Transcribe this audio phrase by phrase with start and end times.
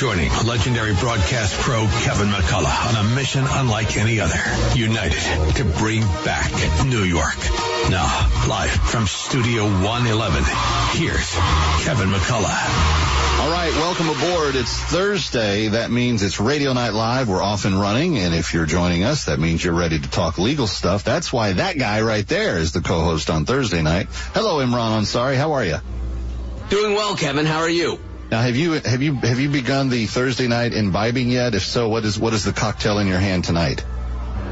[0.00, 4.40] joining legendary broadcast pro Kevin McCullough on a mission unlike any other.
[4.74, 5.20] United
[5.56, 6.50] to bring back
[6.86, 7.36] New York.
[7.90, 8.06] Now,
[8.48, 10.42] live from Studio 111,
[10.92, 11.30] here's
[11.84, 13.40] Kevin McCullough.
[13.40, 14.56] All right, welcome aboard.
[14.56, 15.68] It's Thursday.
[15.68, 17.28] That means it's Radio Night Live.
[17.28, 18.16] We're off and running.
[18.16, 21.04] And if you're joining us, that means you're ready to talk legal stuff.
[21.04, 24.06] That's why that guy right there is the co-host on Thursday night.
[24.32, 25.36] Hello, Imran Ansari.
[25.36, 25.76] How are you?
[26.70, 27.44] Doing well, Kevin.
[27.44, 27.98] How are you?
[28.30, 31.56] Now, have you have you have you begun the Thursday night imbibing yet?
[31.56, 33.84] If so, what is what is the cocktail in your hand tonight?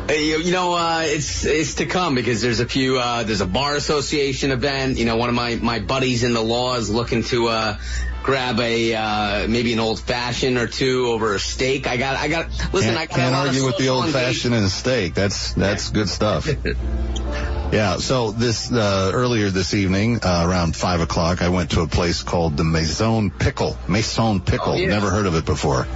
[0.09, 2.99] You, know, uh, it's it's to come because there's a few.
[2.99, 4.99] Uh, there's a bar association event.
[4.99, 7.79] You know, one of my my buddies in the law is looking to uh,
[8.23, 11.87] grab a uh, maybe an old fashioned or two over a steak.
[11.87, 12.95] I got I got listen.
[12.95, 15.15] Can't, I got can't argue with the old fashioned and steak.
[15.15, 16.49] That's that's good stuff.
[17.73, 17.99] Yeah.
[17.99, 22.23] So this uh, earlier this evening, uh, around five o'clock, I went to a place
[22.23, 23.77] called the Maison Pickle.
[23.87, 24.73] Maison Pickle.
[24.73, 24.89] Oh, yeah.
[24.89, 25.87] Never heard of it before.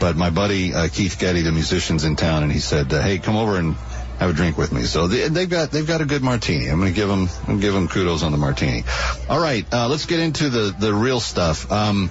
[0.00, 3.18] But my buddy uh, Keith Getty, the musician's in town, and he said, uh, "Hey,
[3.18, 3.74] come over and
[4.18, 6.68] have a drink with me." So they, they've got they've got a good martini.
[6.68, 8.84] I'm going to give them I'm give them kudos on the martini.
[9.28, 11.70] All right, uh, let's get into the the real stuff.
[11.70, 12.10] Um,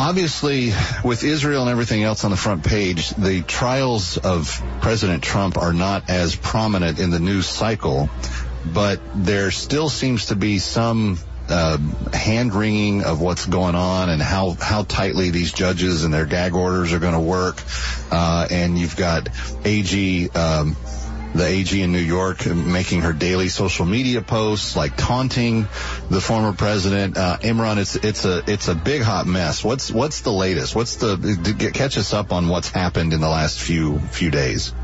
[0.00, 0.72] obviously,
[1.04, 5.74] with Israel and everything else on the front page, the trials of President Trump are
[5.74, 8.08] not as prominent in the news cycle,
[8.72, 11.18] but there still seems to be some
[11.50, 11.76] uh,
[12.14, 16.54] hand wringing of what's going on and how, how tightly these judges and their gag
[16.54, 17.62] orders are going to work.
[18.10, 19.28] Uh, and you've got
[19.66, 20.76] AG, um,
[21.34, 25.68] the AG in New York making her daily social media posts, like taunting
[26.08, 27.16] the former president.
[27.16, 29.62] Uh, Imran, it's it's a it's a big hot mess.
[29.62, 30.74] What's what's the latest?
[30.74, 34.74] What's the catch us up on what's happened in the last few few days?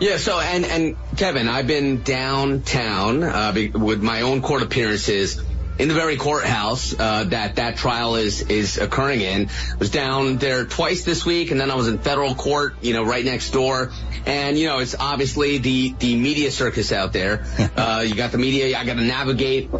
[0.00, 0.16] Yeah.
[0.16, 5.42] So and and Kevin, I've been downtown uh, with my own court appearances.
[5.80, 9.48] In the very courthouse uh, that that trial is is occurring in,
[9.78, 13.02] was down there twice this week, and then I was in federal court, you know,
[13.02, 13.90] right next door.
[14.26, 17.46] And you know, it's obviously the the media circus out there.
[17.76, 18.78] uh, you got the media.
[18.78, 19.70] I got to navigate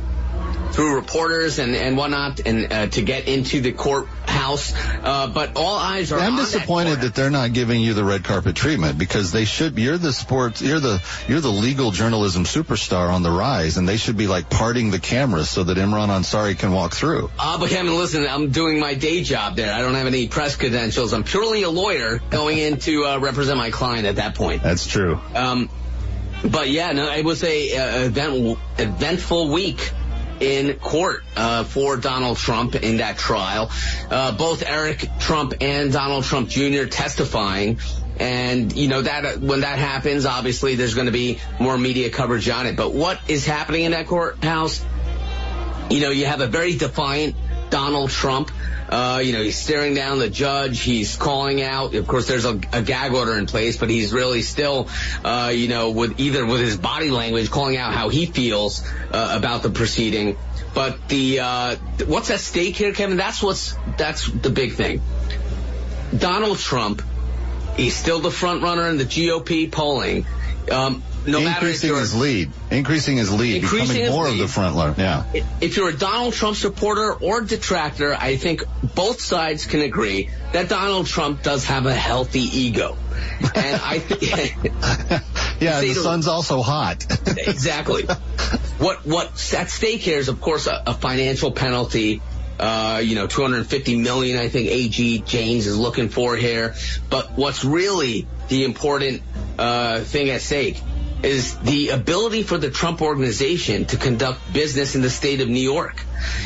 [0.73, 4.73] through reporters and and whatnot, and uh, to get into the courthouse.
[5.03, 6.19] Uh, but all eyes are.
[6.19, 7.05] I'm that disappointed courthouse.
[7.05, 9.79] that they're not giving you the red carpet treatment because they should.
[9.79, 10.63] You're the sports.
[10.63, 14.49] You're the you're the legal journalism superstar on the rise, and they should be like
[14.49, 17.31] parting the cameras so that Imran Ansari can walk through.
[17.39, 19.73] Uh, but Kevin, listen, I'm doing my day job there.
[19.73, 21.13] I don't have any press credentials.
[21.13, 24.63] I'm purely a lawyer going in to uh, represent my client at that point.
[24.63, 25.21] That's true.
[25.35, 25.69] Um,
[26.45, 29.93] but yeah, no, it was a uh, event, eventful week
[30.41, 33.71] in court uh, for Donald Trump in that trial.
[34.11, 36.87] Uh, both Eric Trump and Donald Trump Jr.
[36.87, 37.79] testifying.
[38.19, 42.11] And you know that uh, when that happens, obviously there's going to be more media
[42.11, 42.77] coverage on it.
[42.77, 44.85] But what is happening in that courthouse?
[45.91, 47.35] You know, you have a very defiant
[47.71, 48.51] Donald Trump.
[48.91, 50.81] Uh, you know, he's staring down the judge.
[50.81, 51.95] He's calling out.
[51.95, 54.89] Of course, there's a, a gag order in place, but he's really still,
[55.25, 59.35] uh, you know, with either with his body language calling out how he feels uh,
[59.39, 60.37] about the proceeding.
[60.75, 63.17] But the uh, what's at stake here, Kevin?
[63.17, 65.01] That's what's that's the big thing.
[66.17, 67.03] Donald Trump,
[67.77, 70.27] he's still the front runner in the GOP polling.
[70.71, 74.33] Um, no increasing his lead, increasing his lead, Increasing becoming his more lead.
[74.35, 74.95] of the front runner.
[74.97, 75.25] Yeah.
[75.61, 78.63] if you're a Donald Trump supporter or detractor, I think
[78.95, 82.97] both sides can agree that Donald Trump does have a healthy ego.
[83.55, 84.23] And I think
[85.61, 87.05] Yeah, the the- sun's also hot.
[87.37, 88.05] exactly
[88.79, 92.23] what what's at stake here is, of course, a, a financial penalty.
[92.59, 94.37] Uh, you know, 250 million.
[94.39, 96.75] I think AG James is looking for here.
[97.09, 99.23] But what's really the important
[99.59, 100.77] uh, thing at stake
[101.23, 105.61] is the ability for the Trump organization to conduct business in the state of New
[105.61, 106.03] York.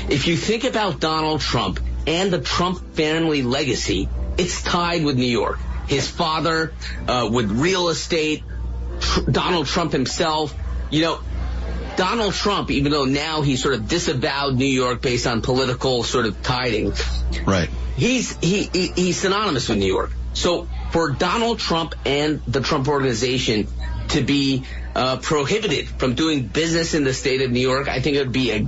[0.09, 5.25] If you think about Donald Trump and the Trump family legacy, it's tied with New
[5.25, 5.59] York.
[5.87, 6.73] His father
[7.07, 8.43] uh, with real estate,
[9.01, 10.55] Tr- Donald Trump himself.
[10.91, 11.21] You know,
[11.97, 16.27] Donald Trump, even though now he's sort of disavowed New York based on political sort
[16.27, 17.03] of tidings,
[17.47, 17.69] right.
[17.97, 20.11] he's he, he he's synonymous with New York.
[20.33, 23.69] So for Donald Trump and the Trump organization
[24.09, 24.65] to be
[24.95, 28.33] uh, prohibited from doing business in the state of New York, I think it would
[28.33, 28.61] be a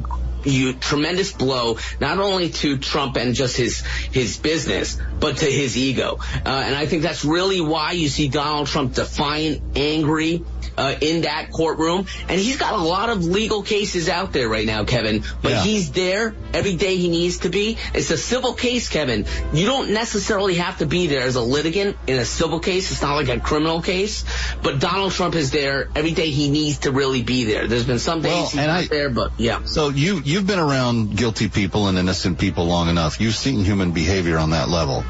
[0.46, 3.80] you, tremendous blow not only to Trump and just his
[4.12, 6.18] his business, but to his ego.
[6.20, 10.44] Uh, and I think that's really why you see Donald Trump defiant, angry,
[10.76, 12.06] uh, in that courtroom.
[12.28, 15.24] And he's got a lot of legal cases out there right now, Kevin.
[15.42, 15.62] But yeah.
[15.62, 17.78] he's there every day he needs to be.
[17.94, 19.26] It's a civil case, Kevin.
[19.52, 22.90] You don't necessarily have to be there as a litigant in a civil case.
[22.90, 24.24] It's not like a criminal case.
[24.62, 27.66] But Donald Trump is there every day he needs to really be there.
[27.66, 29.64] There's been some days well, he's not I, there, but yeah.
[29.64, 33.22] So you you've been around guilty people and innocent people long enough.
[33.22, 35.02] You've seen human behavior on that level.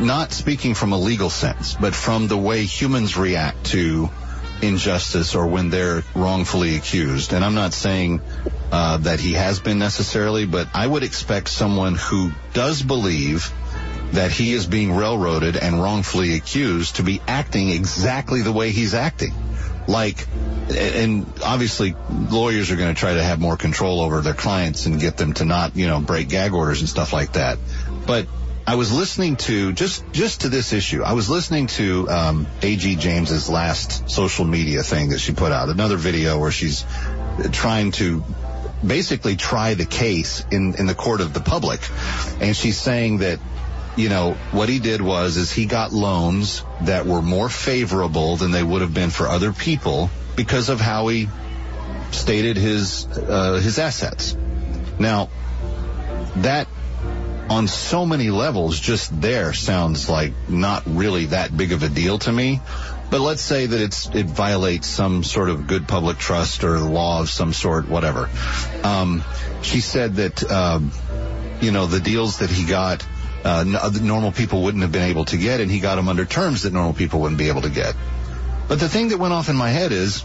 [0.00, 4.10] Not speaking from a legal sense, but from the way humans react to
[4.62, 7.32] injustice or when they're wrongfully accused.
[7.32, 8.20] And I'm not saying
[8.72, 13.52] uh, that he has been necessarily, but I would expect someone who does believe
[14.10, 18.94] that he is being railroaded and wrongfully accused to be acting exactly the way he's
[18.94, 19.34] acting.
[19.86, 20.26] Like,
[20.70, 24.98] and obviously lawyers are going to try to have more control over their clients and
[25.00, 27.58] get them to not, you know, break gag orders and stuff like that.
[28.06, 28.26] But
[28.66, 31.02] I was listening to just just to this issue.
[31.02, 32.96] I was listening to um, A.G.
[32.96, 36.86] James's last social media thing that she put out, another video where she's
[37.52, 38.24] trying to
[38.84, 41.80] basically try the case in in the court of the public,
[42.40, 43.38] and she's saying that
[43.96, 48.50] you know what he did was is he got loans that were more favorable than
[48.50, 51.28] they would have been for other people because of how he
[52.10, 54.36] stated his uh, his assets.
[54.98, 55.30] Now
[56.36, 56.68] that
[57.48, 62.18] on so many levels, just there sounds like not really that big of a deal
[62.18, 62.60] to me.
[63.10, 67.20] But let's say that it's it violates some sort of good public trust or law
[67.20, 68.28] of some sort, whatever.
[68.82, 69.22] Um,
[69.62, 70.90] she said that um,
[71.60, 73.06] you know the deals that he got,
[73.44, 73.64] uh,
[74.00, 76.72] normal people wouldn't have been able to get, and he got them under terms that
[76.72, 77.94] normal people wouldn't be able to get.
[78.68, 80.24] But the thing that went off in my head is,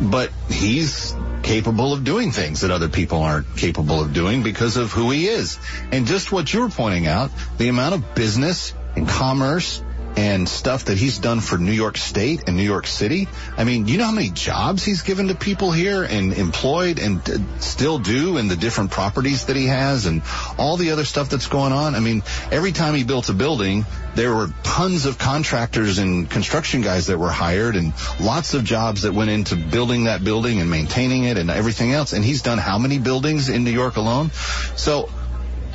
[0.00, 4.92] but he's capable of doing things that other people aren't capable of doing because of
[4.92, 5.58] who he is.
[5.92, 9.82] And just what you were pointing out, the amount of business and commerce
[10.16, 13.28] and stuff that he's done for New York State and New York City.
[13.56, 17.22] I mean, you know how many jobs he's given to people here and employed and
[17.62, 20.22] still do in the different properties that he has and
[20.58, 21.94] all the other stuff that's going on.
[21.94, 26.82] I mean, every time he built a building, there were tons of contractors and construction
[26.82, 30.70] guys that were hired and lots of jobs that went into building that building and
[30.70, 32.12] maintaining it and everything else.
[32.12, 34.30] And he's done how many buildings in New York alone?
[34.76, 35.08] So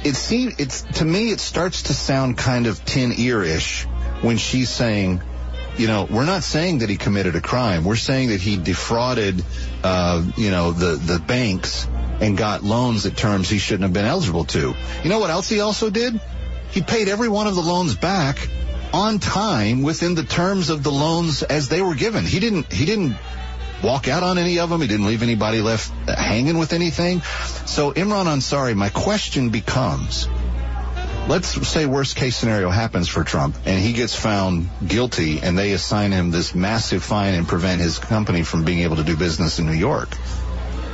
[0.04, 3.88] it seems, it's, to me, it starts to sound kind of tin ear-ish
[4.22, 5.22] when she's saying,
[5.78, 7.84] you know, we're not saying that he committed a crime.
[7.84, 9.44] We're saying that he defrauded,
[9.84, 11.88] uh, you know, the, the banks
[12.20, 14.74] and got loans at terms he shouldn't have been eligible to.
[15.04, 16.20] You know what else he also did?
[16.72, 18.50] He paid every one of the loans back
[18.92, 22.26] on time within the terms of the loans as they were given.
[22.26, 23.16] He didn't, he didn't
[23.84, 24.82] walk out on any of them.
[24.82, 27.22] He didn't leave anybody left hanging with anything.
[27.66, 30.28] So Imran Ansari, my question becomes,
[31.28, 35.74] let's say worst case scenario happens for Trump and he gets found guilty and they
[35.74, 39.60] assign him this massive fine and prevent his company from being able to do business
[39.60, 40.16] in New York.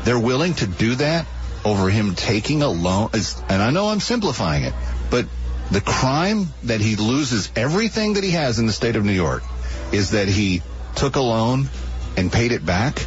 [0.03, 1.27] They're willing to do that
[1.63, 3.09] over him taking a loan.
[3.47, 4.74] And I know I'm simplifying it,
[5.09, 5.27] but
[5.71, 9.44] the crime that he loses everything that he has in the state of New York
[9.91, 10.61] is that he
[10.95, 11.69] took a loan
[12.18, 13.06] and paid it back.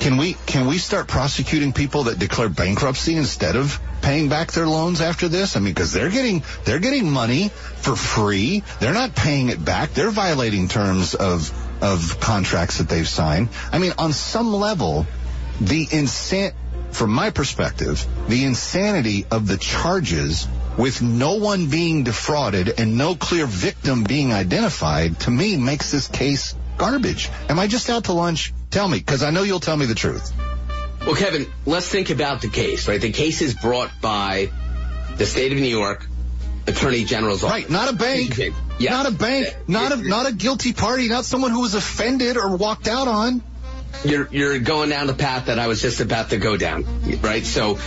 [0.00, 4.66] Can we can we start prosecuting people that declare bankruptcy instead of paying back their
[4.66, 5.56] loans after this?
[5.56, 8.62] I mean, because they're getting they're getting money for free.
[8.80, 9.94] They're not paying it back.
[9.94, 11.52] They're violating terms of
[11.82, 13.48] of contracts that they've signed.
[13.72, 15.06] I mean, on some level,
[15.60, 16.52] the insan
[16.90, 23.14] from my perspective, the insanity of the charges with no one being defrauded and no
[23.14, 27.28] clear victim being identified to me makes this case garbage.
[27.48, 28.52] Am I just out to lunch?
[28.70, 30.32] Tell me, because I know you'll tell me the truth.
[31.06, 33.00] Well, Kevin, let's think about the case, right?
[33.00, 34.50] The case is brought by
[35.16, 36.06] the state of New York
[36.66, 37.62] Attorney General's office.
[37.62, 38.36] Right, not a bank.
[38.78, 38.90] Yes.
[38.90, 39.56] Not a bank.
[39.66, 41.08] Not a not a guilty party.
[41.08, 43.42] Not someone who was offended or walked out on.
[44.04, 46.84] You're you're going down the path that I was just about to go down,
[47.22, 47.44] right?
[47.44, 47.78] So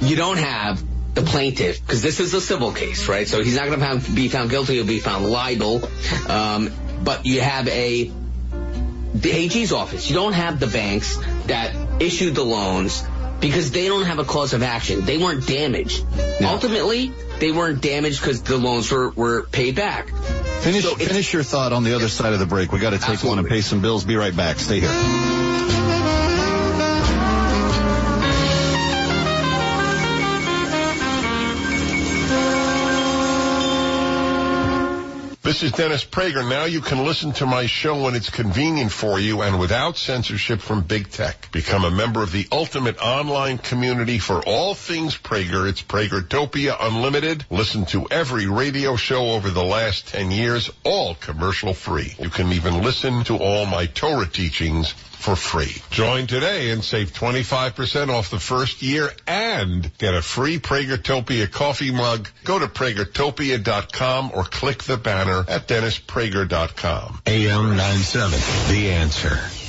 [0.00, 0.82] you don't have
[1.14, 3.26] the plaintiff because this is a civil case, right?
[3.26, 4.74] So he's not going to be found guilty.
[4.74, 5.88] He'll be found liable.
[6.28, 6.70] Um,
[7.02, 8.10] but you have a
[9.14, 10.08] the AG's office.
[10.08, 13.02] You don't have the banks that issued the loans
[13.40, 15.04] because they don't have a cause of action.
[15.04, 16.04] They weren't damaged.
[16.40, 16.48] No.
[16.48, 20.10] Ultimately, they weren't damaged because the loans were, were paid back.
[20.60, 22.72] Finish, so finish your thought on the other side of the break.
[22.72, 23.28] We got to take absolutely.
[23.28, 24.04] one and pay some bills.
[24.04, 24.58] Be right back.
[24.58, 25.27] Stay here.
[35.48, 36.46] This is Dennis Prager.
[36.46, 40.60] Now you can listen to my show when it's convenient for you and without censorship
[40.60, 41.50] from big tech.
[41.52, 45.66] Become a member of the ultimate online community for all things Prager.
[45.66, 47.46] It's Pragertopia Unlimited.
[47.48, 52.14] Listen to every radio show over the last 10 years, all commercial free.
[52.18, 55.82] You can even listen to all my Torah teachings for free.
[55.90, 61.90] Join today and save 25% off the first year and get a free Pragertopia coffee
[61.90, 62.28] mug.
[62.44, 67.20] Go to pragertopia.com or click the banner at dennisprager.com.
[67.26, 68.38] AM 97,
[68.72, 69.67] The Answer.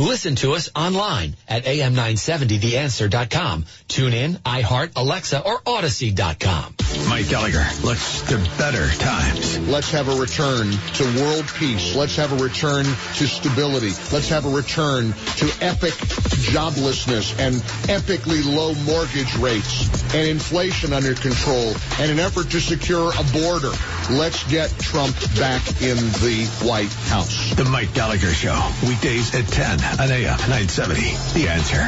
[0.00, 3.66] Listen to us online at am970theanswer.com.
[3.86, 6.74] Tune in, iHeart, Alexa, or Audacy.com.
[7.06, 9.58] Mike Gallagher looks to better times.
[9.68, 11.94] Let's have a return to world peace.
[11.94, 13.90] Let's have a return to stability.
[14.10, 15.92] Let's have a return to epic
[16.48, 17.56] joblessness and
[17.90, 23.72] epically low mortgage rates and inflation under control and an effort to secure a border.
[24.10, 27.54] Let's get Trump back in the White House.
[27.54, 31.00] The Mike Gallagher Show, weekdays at 10 on AM 970.
[31.38, 31.82] The answer.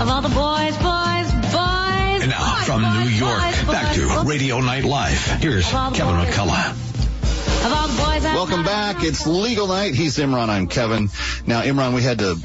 [0.00, 2.22] Of all the boys, boys, boys.
[2.22, 4.26] And now boys, from boys, New York, boys, back boys, to boys.
[4.26, 5.24] Radio Night Live.
[5.40, 6.34] Here's Of all the Kevin boys.
[6.34, 6.70] McCullough.
[7.64, 9.04] Of all the boys Welcome back.
[9.04, 9.94] It's legal night.
[9.94, 10.48] He's Imran.
[10.48, 11.10] I'm Kevin.
[11.46, 12.36] Now, Imran, we had to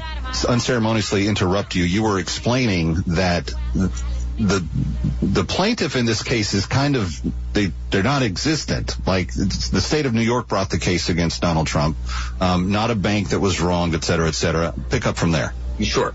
[0.48, 1.82] unceremoniously interrupt you.
[1.82, 3.52] You were explaining that
[4.38, 4.66] the
[5.22, 7.20] the plaintiff in this case is kind of
[7.52, 8.96] they they're not existent.
[9.06, 11.96] Like the state of New York brought the case against Donald Trump,
[12.40, 14.74] um, not a bank that was wronged, et cetera, et cetera.
[14.90, 15.52] Pick up from there.
[15.80, 16.14] Sure.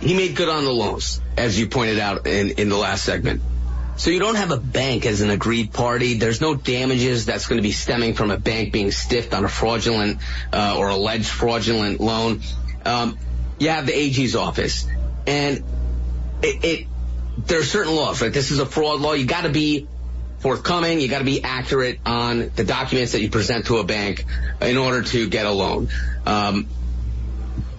[0.00, 3.42] He made good on the loans, as you pointed out in, in the last segment.
[3.96, 6.14] So you don't have a bank as an agreed party.
[6.14, 9.48] There's no damages that's going to be stemming from a bank being stiffed on a
[9.48, 10.20] fraudulent
[10.52, 12.42] uh, or alleged fraudulent loan.
[12.84, 13.18] Um,
[13.58, 14.86] you have the AG's office,
[15.26, 15.64] and
[16.42, 16.86] it, it
[17.38, 18.22] there are certain laws.
[18.22, 19.12] Right, this is a fraud law.
[19.12, 19.86] You got to be
[20.38, 21.00] forthcoming.
[21.00, 24.24] You got to be accurate on the documents that you present to a bank
[24.60, 25.88] in order to get a loan.
[26.24, 26.68] Um,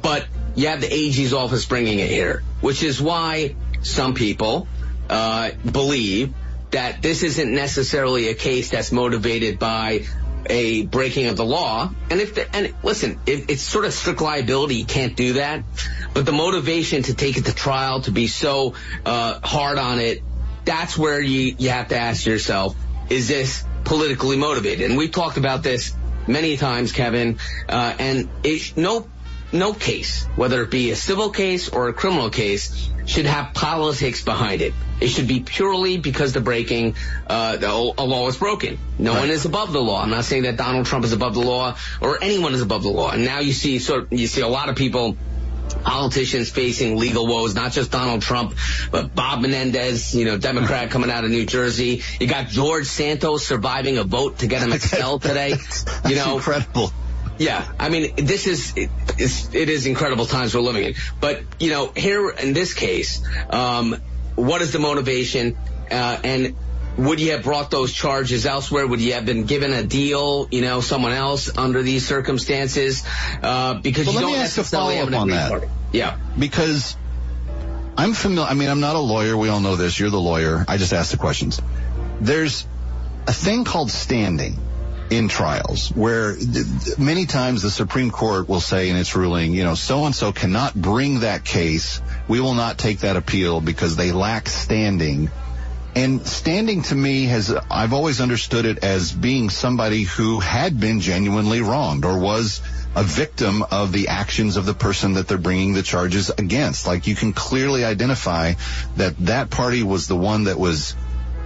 [0.01, 4.67] but you have the AG's office bringing it here, which is why some people
[5.09, 6.33] uh, believe
[6.71, 10.05] that this isn't necessarily a case that's motivated by
[10.49, 11.91] a breaking of the law.
[12.09, 15.63] And if the, and listen, it's sort of strict liability, you can't do that.
[16.13, 18.73] But the motivation to take it to trial, to be so
[19.05, 20.23] uh, hard on it,
[20.65, 22.75] that's where you you have to ask yourself:
[23.09, 24.89] Is this politically motivated?
[24.89, 25.93] And we've talked about this
[26.27, 27.39] many times, Kevin.
[27.69, 29.07] Uh, and it, no
[29.51, 34.23] no case, whether it be a civil case or a criminal case, should have politics
[34.23, 34.73] behind it.
[34.99, 36.95] It should be purely because the breaking,
[37.27, 38.77] uh, the, a law is broken.
[38.97, 40.01] No one is above the law.
[40.01, 42.89] I'm not saying that Donald Trump is above the law or anyone is above the
[42.89, 43.11] law.
[43.11, 45.17] And now you see sort of, you see a lot of people
[45.83, 48.55] politicians facing legal woes, not just Donald Trump,
[48.91, 52.01] but Bob Menendez, you know, Democrat coming out of New Jersey.
[52.19, 55.55] You got George Santos surviving a vote to get him expelled today.
[56.07, 56.91] You know, incredible.
[57.37, 60.93] Yeah, I mean, this is it, it's, it is incredible times we're living in.
[61.19, 63.95] But you know, here in this case, um,
[64.35, 65.57] what is the motivation?
[65.89, 66.55] Uh, and
[66.97, 68.87] would you have brought those charges elsewhere?
[68.87, 73.03] Would you have been given a deal, you know, someone else under these circumstances?
[73.41, 75.49] Uh, because Well, you let me don't ask a an follow-up on that.
[75.49, 75.67] party.
[75.93, 76.17] Yeah.
[76.37, 76.95] because
[77.97, 78.49] I'm familiar.
[78.49, 79.37] I mean, I'm not a lawyer.
[79.37, 79.99] We all know this.
[79.99, 80.65] You're the lawyer.
[80.67, 81.61] I just ask the questions.
[82.19, 82.67] There's
[83.27, 84.57] a thing called standing
[85.09, 86.35] in trials where
[86.97, 90.31] many times the Supreme Court will say in its ruling, you know, so and so
[90.31, 92.01] cannot bring that case.
[92.27, 95.29] We will not take that appeal because they lack standing.
[95.95, 100.99] And standing to me has, I've always understood it as being somebody who had been
[100.99, 102.61] genuinely wronged or was
[102.95, 106.85] a victim of the actions of the person that they're bringing the charges against.
[106.85, 108.53] Like you can clearly identify
[108.97, 110.95] that that party was the one that was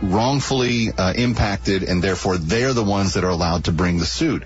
[0.01, 4.43] wrongfully uh, impacted and therefore they're the ones that are allowed to bring the suit.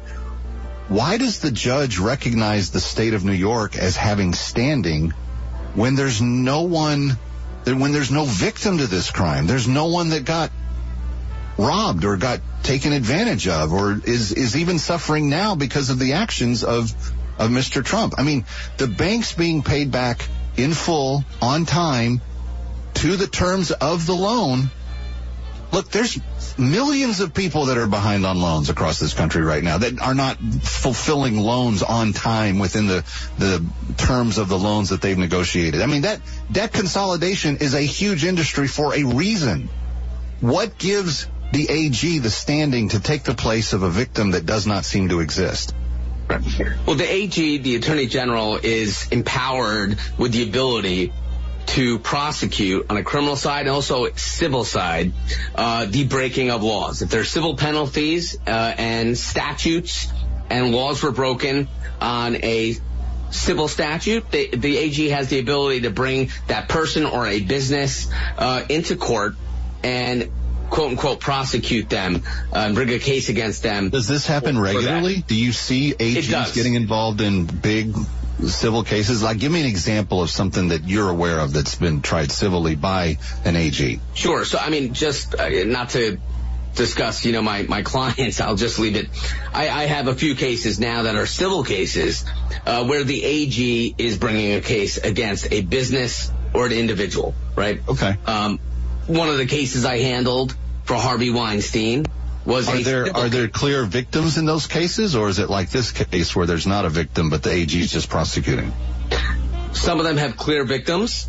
[0.88, 5.12] Why does the judge recognize the state of New York as having standing
[5.74, 7.18] when there's no one,
[7.66, 9.48] when there's no victim to this crime?
[9.48, 10.52] There's no one that got
[11.58, 16.14] robbed or got taken advantage of or is, is even suffering now because of the
[16.14, 16.92] actions of,
[17.40, 17.84] of Mr.
[17.84, 18.16] Trump.
[18.18, 18.46] I mean,
[18.78, 22.22] the banks being paid back in full on time
[22.96, 24.70] to the terms of the loan.
[25.76, 26.18] Look, there's
[26.58, 30.14] millions of people that are behind on loans across this country right now that are
[30.14, 33.04] not fulfilling loans on time within the,
[33.40, 33.62] the
[33.98, 35.82] terms of the loans that they've negotiated.
[35.82, 39.68] I mean, that debt consolidation is a huge industry for a reason.
[40.40, 44.66] What gives the AG the standing to take the place of a victim that does
[44.66, 45.76] not seem to exist?
[46.88, 51.12] Well, the AG, the Attorney General, is empowered with the ability
[51.68, 55.14] to prosecute on a criminal side and also civil side
[55.56, 57.02] uh, the breaking of laws.
[57.02, 60.12] If there are civil penalties uh, and statutes
[60.50, 61.68] and laws were broken
[62.00, 62.76] on a
[63.32, 68.10] civil statute, the, the AG has the ability to bring that person or a business
[68.38, 69.36] uh, into court
[69.84, 70.32] and
[70.70, 73.90] quote unquote prosecute them uh, and bring a case against them.
[73.90, 75.24] Does this happen regularly?
[75.28, 77.96] Do you see AGs getting involved in big
[78.44, 79.24] civil cases?
[79.24, 82.76] Like, give me an example of something that you're aware of that's been tried civilly
[82.76, 84.00] by an AG.
[84.14, 84.46] Sure.
[84.46, 86.18] So, I mean, just uh, not to
[86.76, 89.08] discuss, you know, my, my clients, I'll just leave it.
[89.54, 92.26] I, I have a few cases now that are civil cases
[92.66, 97.82] uh, where the AG is bringing a case against a business or an individual, right?
[97.88, 98.18] Okay.
[98.26, 98.60] Um,
[99.08, 102.06] one of the cases I handled for Harvey Weinstein
[102.46, 105.70] was Are there civil are there clear victims in those cases, or is it like
[105.70, 108.72] this case where there's not a victim but the AG is just prosecuting?
[109.74, 111.28] Some of them have clear victims.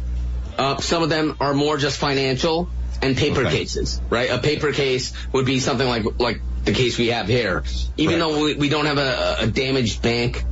[0.56, 2.68] Uh, some of them are more just financial
[3.02, 3.50] and paper Okay.
[3.58, 4.30] cases, right?
[4.30, 7.62] A paper case would be something like like the case we have here.
[7.96, 8.18] Even Right.
[8.20, 10.42] though we, we don't have a, a damaged bank,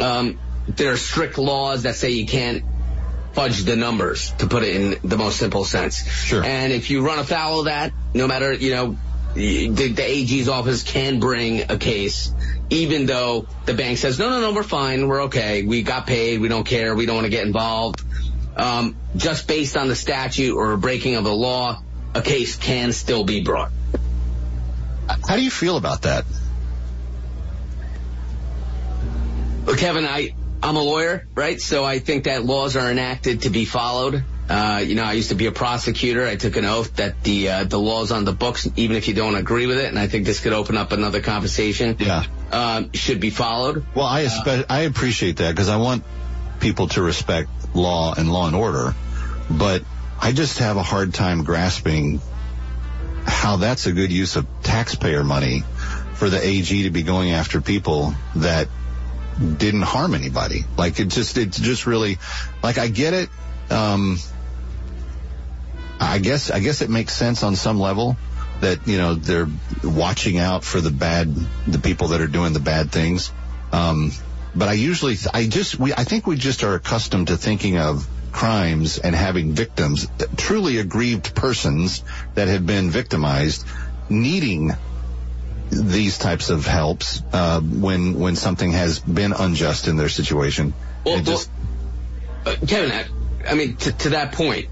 [0.00, 0.38] um,
[0.68, 2.62] there are strict laws that say you can't
[3.32, 6.06] fudge the numbers, to put it in the most simple sense.
[6.06, 6.44] Sure.
[6.44, 8.96] And if you run afoul of that, no matter you know.
[9.34, 12.32] The, the AG's office can bring a case,
[12.68, 16.40] even though the bank says, no, no, no, we're fine, we're okay, we got paid,
[16.40, 18.02] we don't care, we don't want to get involved.
[18.56, 21.82] Um, just based on the statute or a breaking of the law,
[22.14, 23.72] a case can still be brought.
[25.26, 26.24] How do you feel about that?
[29.64, 31.60] But Kevin, I, I'm a lawyer, right?
[31.60, 34.24] So I think that laws are enacted to be followed.
[34.52, 36.26] Uh, you know, I used to be a prosecutor.
[36.26, 39.14] I took an oath that the uh, the laws on the books, even if you
[39.14, 41.96] don't agree with it, and I think this could open up another conversation.
[41.98, 42.24] Yeah.
[42.52, 43.86] um, should be followed.
[43.94, 46.04] Well, I espe- I appreciate that because I want
[46.60, 48.94] people to respect law and law and order,
[49.50, 49.84] but
[50.20, 52.20] I just have a hard time grasping
[53.24, 55.64] how that's a good use of taxpayer money
[56.14, 58.68] for the AG to be going after people that
[59.56, 60.64] didn't harm anybody.
[60.76, 62.18] Like it just, it's just really,
[62.62, 63.30] like I get it.
[63.70, 64.18] Um,
[66.02, 68.16] I guess, I guess it makes sense on some level
[68.60, 69.48] that, you know, they're
[69.82, 71.34] watching out for the bad,
[71.66, 73.32] the people that are doing the bad things.
[73.72, 74.12] Um,
[74.54, 78.06] but I usually, I just, we, I think we just are accustomed to thinking of
[78.32, 82.02] crimes and having victims, truly aggrieved persons
[82.34, 83.66] that have been victimized,
[84.08, 84.72] needing
[85.70, 90.74] these types of helps uh, when when something has been unjust in their situation.
[91.04, 91.50] Well, just-
[92.44, 93.06] well, uh, Kevin, I,
[93.50, 94.68] I mean, to, to that point,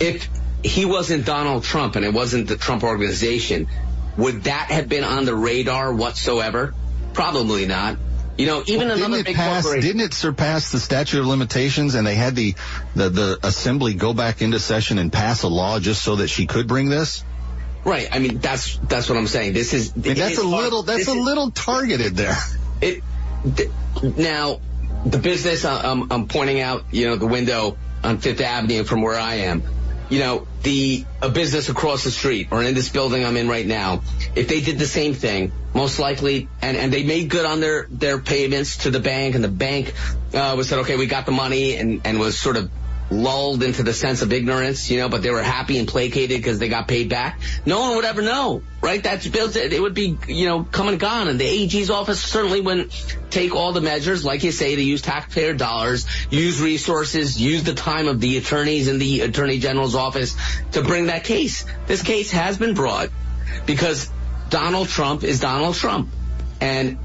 [0.00, 0.28] if
[0.62, 3.68] he wasn't Donald Trump and it wasn't the Trump organization,
[4.16, 6.74] would that have been on the radar whatsoever?
[7.12, 7.98] Probably not.
[8.38, 9.62] You know, even didn't another it big pass?
[9.62, 9.86] corporation.
[9.86, 11.94] Didn't it surpass the statute of limitations?
[11.94, 12.54] And they had the,
[12.94, 16.46] the the assembly go back into session and pass a law just so that she
[16.46, 17.24] could bring this.
[17.84, 18.08] Right.
[18.12, 19.54] I mean, that's that's what I'm saying.
[19.54, 22.36] This is I mean, that's a little that's a little targeted there.
[22.82, 23.02] It
[23.56, 23.70] th-
[24.02, 24.60] now
[25.06, 29.00] the business uh, I'm, I'm pointing out, you know, the window on Fifth Avenue from
[29.00, 29.62] where I am.
[30.08, 33.66] You know, the a business across the street or in this building I'm in right
[33.66, 34.02] now.
[34.34, 37.86] If they did the same thing, most likely, and and they made good on their
[37.90, 39.94] their payments to the bank, and the bank
[40.32, 42.70] uh, was said, okay, we got the money, and and was sort of
[43.10, 46.58] lulled into the sense of ignorance, you know, but they were happy and placated because
[46.58, 47.40] they got paid back.
[47.64, 49.02] No one would ever know, right?
[49.02, 51.28] That's built, it would be, you know, come and gone.
[51.28, 52.92] And the AG's office certainly wouldn't
[53.30, 57.74] take all the measures, like you say, to use taxpayer dollars, use resources, use the
[57.74, 60.36] time of the attorneys in the attorney general's office
[60.72, 61.64] to bring that case.
[61.86, 63.10] This case has been brought
[63.66, 64.10] because
[64.50, 66.08] Donald Trump is Donald Trump.
[66.60, 66.98] And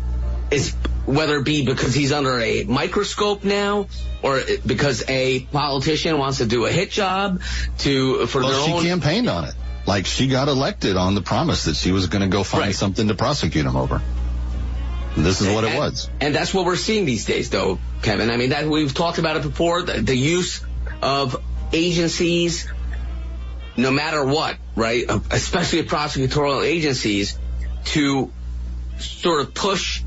[0.50, 3.88] it's whether it be because he's under a microscope now
[4.22, 7.42] or because a politician wants to do a hit job
[7.80, 9.56] to for Well, their she own campaigned on it.
[9.88, 12.76] Like she got elected on the promise that she was going to go find Right.
[12.76, 14.02] something to prosecute him over.
[15.18, 16.10] This is what it was.
[16.22, 18.30] And that's what we're seeing these days, though, Kevin.
[18.30, 19.82] I mean, that we've talked about it before.
[19.82, 20.64] The, the use
[21.02, 21.36] of
[21.74, 22.68] agencies,
[23.76, 25.04] no matter what, right?
[25.32, 27.38] Especially prosecutorial agencies,
[27.86, 28.32] to
[29.00, 30.01] sort of push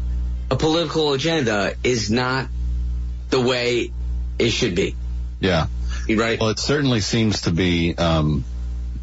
[0.51, 2.49] a political agenda is not
[3.31, 3.91] the way
[4.39, 4.95] it should be,
[5.41, 5.67] Yeah.
[6.09, 6.39] right?
[6.39, 8.45] Well, it certainly seems to be um,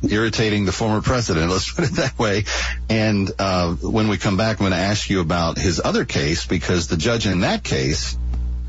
[0.07, 1.49] irritating the former president.
[1.51, 2.45] Let's put it that way.
[2.89, 6.45] And uh, when we come back, I'm going to ask you about his other case
[6.45, 8.17] because the judge in that case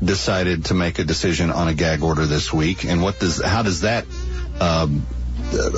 [0.03, 2.83] decided to make a decision on a gag order this week.
[2.85, 4.05] And what does how does that
[4.59, 5.05] um,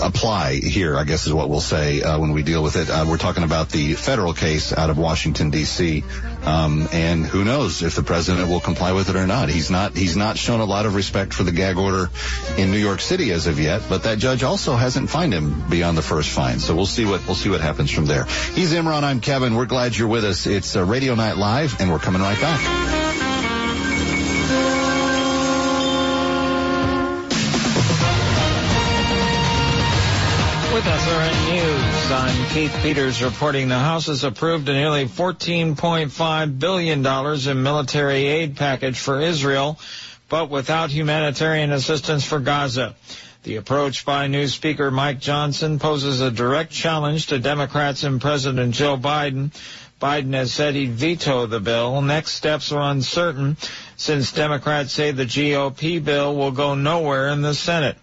[0.01, 0.97] apply here?
[0.97, 2.89] I guess is what we'll say uh, when we deal with it.
[2.89, 6.03] Uh, we're talking about the federal case out of Washington D.C.
[6.45, 9.49] Um, and who knows if the president will comply with it or not.
[9.49, 12.09] He's not, he's not shown a lot of respect for the gag order
[12.57, 15.97] in New York City as of yet, but that judge also hasn't fined him beyond
[15.97, 16.59] the first fine.
[16.59, 18.25] So we'll see what, we'll see what happens from there.
[18.53, 19.03] He's Imran.
[19.03, 19.55] I'm Kevin.
[19.55, 20.45] We're glad you're with us.
[20.45, 23.34] It's uh, Radio Night Live and we're coming right back.
[30.75, 37.49] With SRN News, I'm Keith Peters reporting the House has approved a nearly $14.5 billion
[37.49, 39.79] in military aid package for Israel,
[40.27, 42.93] but without humanitarian assistance for Gaza.
[43.43, 48.73] The approach by new Speaker Mike Johnson poses a direct challenge to Democrats and President
[48.73, 49.53] Joe Biden.
[50.01, 52.01] Biden has said he'd veto the bill.
[52.01, 53.55] Next steps are uncertain
[53.95, 57.95] since Democrats say the GOP bill will go nowhere in the Senate.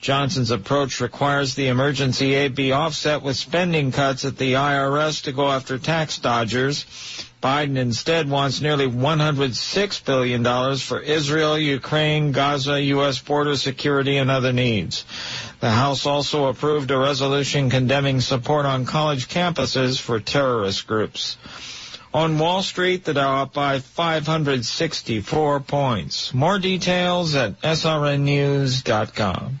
[0.00, 5.32] Johnson's approach requires the emergency aid be offset with spending cuts at the IRS to
[5.32, 6.86] go after tax dodgers.
[7.42, 13.18] Biden instead wants nearly $106 billion for Israel, Ukraine, Gaza, U.S.
[13.18, 15.04] border security, and other needs.
[15.60, 21.36] The House also approved a resolution condemning support on college campuses for terrorist groups.
[22.12, 26.34] On Wall Street, the Dow up by 564 points.
[26.34, 29.60] More details at srnnews.com.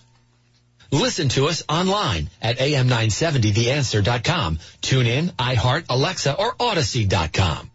[0.91, 4.59] Listen to us online at am970theanswer.com.
[4.81, 7.71] Tune in, iHeart, Alexa, or Audacy.com.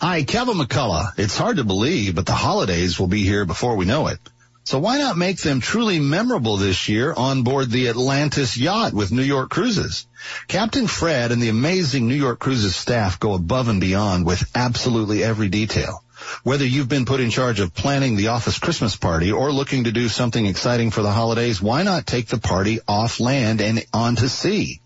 [0.00, 1.12] Hi, Kevin McCullough.
[1.16, 4.18] It's hard to believe, but the holidays will be here before we know it.
[4.64, 9.12] So why not make them truly memorable this year on board the Atlantis yacht with
[9.12, 10.06] New York Cruises?
[10.48, 15.22] Captain Fred and the amazing New York Cruises staff go above and beyond with absolutely
[15.22, 16.02] every detail.
[16.42, 19.92] Whether you've been put in charge of planning the office Christmas party or looking to
[19.92, 24.28] do something exciting for the holidays, why not take the party off land and onto
[24.28, 24.80] sea?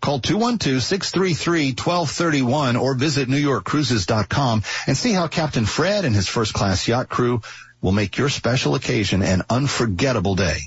[0.00, 7.08] Call 212-633-1231 or visit newyorkcruises.com and see how Captain Fred and his first class yacht
[7.08, 7.42] crew
[7.82, 10.60] will make your special occasion an unforgettable day.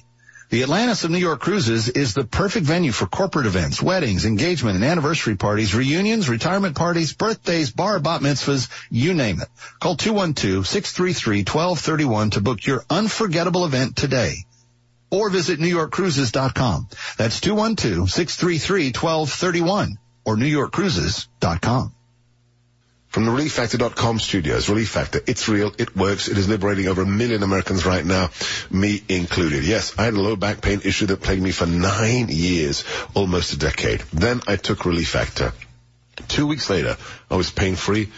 [0.53, 4.75] The Atlantis of New York Cruises is the perfect venue for corporate events, weddings, engagement,
[4.75, 9.47] and anniversary parties, reunions, retirement parties, birthdays, bar, bat mitzvahs, you name it.
[9.79, 14.45] Call 212-633-1231 to book your unforgettable event today.
[15.09, 16.87] Or visit NewYorkCruises.com.
[17.17, 21.95] That's 212-633-1231 or NewYorkCruises.com.
[23.13, 27.05] From the ReliefFactor.com studios, Relief Factor, it's real, it works, it is liberating over a
[27.05, 28.31] million Americans right now,
[28.71, 29.63] me included.
[29.63, 33.53] Yes, I had a low back pain issue that plagued me for nine years, almost
[33.53, 33.99] a decade.
[34.13, 35.53] Then I took Relief Factor.
[36.27, 36.97] Two weeks later,
[37.29, 38.09] I was pain free.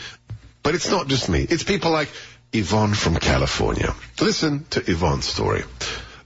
[0.63, 2.07] But it's not just me, it's people like
[2.53, 3.93] Yvonne from California.
[4.21, 5.65] Listen to Yvonne's story.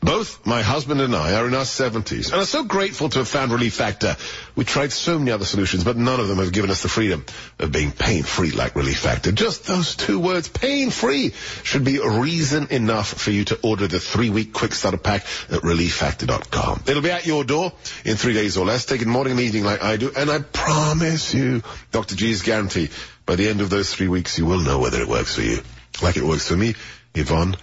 [0.02, 3.28] Both my husband and I are in our 70s and are so grateful to have
[3.28, 4.16] found Relief Factor.
[4.56, 7.26] We tried so many other solutions, but none of them have given us the freedom
[7.60, 9.34] of being pain-free like Relief Factor.
[9.34, 11.34] Just those two words, pain-free,
[11.64, 16.84] should be reason enough for you to order the three-week quick starter pack at relieffactor.com.
[16.88, 17.74] It'll be at your door
[18.06, 18.86] in three days or less.
[18.86, 22.16] Take it morning and evening like I do, and I promise you, Dr.
[22.16, 22.90] G's guarantee,
[23.26, 25.60] by the end of those three weeks, you will know whether it works for you.
[26.02, 26.76] Like it works for me,
[27.14, 27.58] Yvonne,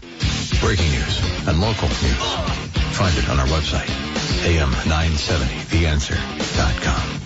[0.60, 2.34] Breaking news and local news.
[2.96, 3.88] Find it on our website,
[4.44, 7.20] am970theanswer.com.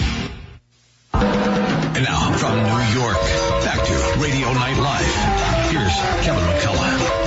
[1.97, 3.21] And now from New York,
[3.65, 5.15] back to Radio Night Live.
[5.71, 7.26] Here's Kevin McCullough.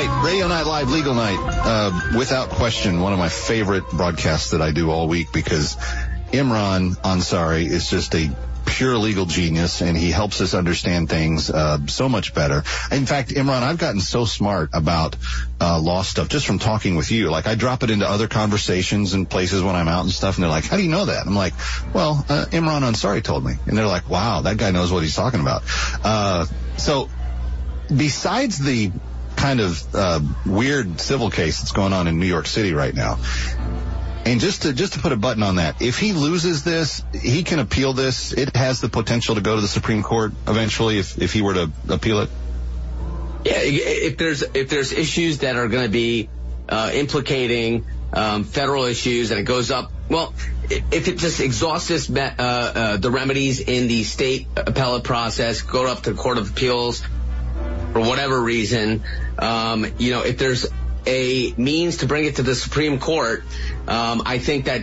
[0.00, 1.38] All right, Radio Night Live, Legal Night.
[1.38, 5.76] Uh, without question, one of my favorite broadcasts that I do all week because
[6.32, 8.34] Imran Ansari is just a
[8.64, 12.62] pure legal genius, and he helps us understand things uh, so much better.
[12.90, 15.16] In fact, Imran, I've gotten so smart about
[15.60, 17.28] uh, law stuff just from talking with you.
[17.28, 20.44] Like I drop it into other conversations and places when I'm out and stuff, and
[20.44, 21.52] they're like, "How do you know that?" I'm like,
[21.92, 25.14] "Well, uh, Imran Ansari told me," and they're like, "Wow, that guy knows what he's
[25.14, 25.62] talking about."
[26.02, 26.46] Uh,
[26.78, 27.10] so,
[27.94, 28.92] besides the
[29.40, 33.18] kind of uh, weird civil case that's going on in New York City right now.
[34.26, 37.42] And just to just to put a button on that, if he loses this, he
[37.42, 38.32] can appeal this.
[38.32, 41.54] It has the potential to go to the Supreme Court eventually if, if he were
[41.54, 42.30] to appeal it.
[43.44, 46.28] Yeah, if there's if there's issues that are going to be
[46.68, 50.34] uh, implicating um, federal issues and it goes up, well,
[50.68, 55.86] if it just exhausts this, uh, uh, the remedies in the state appellate process, go
[55.86, 57.02] up to the Court of Appeals
[57.92, 59.02] for whatever reason,
[59.38, 60.66] um, you know, if there's
[61.06, 63.42] a means to bring it to the Supreme Court,
[63.88, 64.82] um, I think that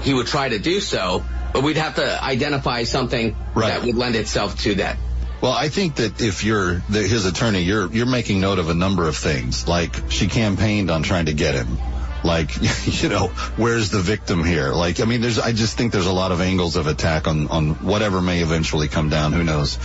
[0.00, 3.68] he would try to do so, but we'd have to identify something right.
[3.68, 4.98] that would lend itself to that.
[5.40, 8.74] Well, I think that if you're the, his attorney, you're you're making note of a
[8.74, 9.68] number of things.
[9.68, 11.78] Like she campaigned on trying to get him.
[12.24, 12.50] Like,
[13.02, 14.72] you know, where's the victim here?
[14.72, 17.46] Like, I mean, there's, I just think there's a lot of angles of attack on,
[17.48, 19.32] on whatever may eventually come down.
[19.32, 19.78] Who knows?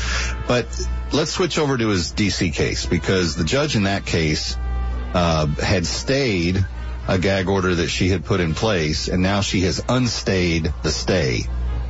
[0.47, 0.65] But
[1.13, 4.57] let's switch over to his DC case because the judge in that case
[5.13, 6.65] uh, had stayed
[7.07, 10.89] a gag order that she had put in place, and now she has unstayed the
[10.89, 11.43] stay.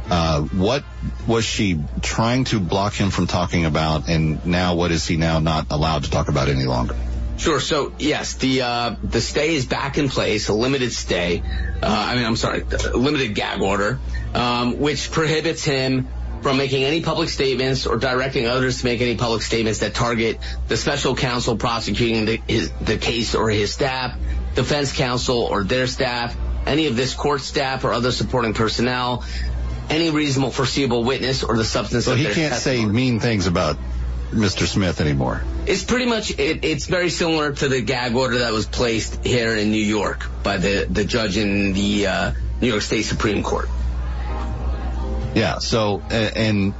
[0.09, 0.83] Uh, what
[1.27, 5.39] was she trying to block him from talking about, and now what is he now
[5.39, 6.95] not allowed to talk about any longer?
[7.37, 7.59] Sure.
[7.59, 11.41] So yes, the uh, the stay is back in place, a limited stay.
[11.41, 13.99] Uh, I mean, I'm sorry, limited gag order,
[14.33, 16.07] um, which prohibits him
[16.43, 20.37] from making any public statements or directing others to make any public statements that target
[20.67, 24.17] the special counsel prosecuting the, his, the case or his staff,
[24.53, 26.35] defense counsel or their staff,
[26.67, 29.23] any of this court staff or other supporting personnel,
[29.89, 33.77] any reasonable foreseeable witness or the substance so of he can't say mean things about
[34.31, 34.65] Mr.
[34.65, 35.43] Smith anymore.
[35.65, 39.55] It's pretty much it, it's very similar to the gag order that was placed here
[39.55, 43.69] in New York by the the judge in the uh, New York State Supreme Court.
[45.35, 45.59] Yeah.
[45.59, 46.73] So and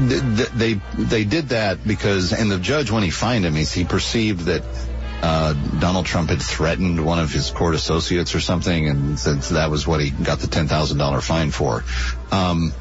[0.00, 4.62] they they did that because and the judge when he fined him he perceived that
[5.20, 9.68] uh, Donald Trump had threatened one of his court associates or something and said that
[9.68, 11.84] was what he got the ten thousand dollar fine for.
[12.30, 12.72] Um,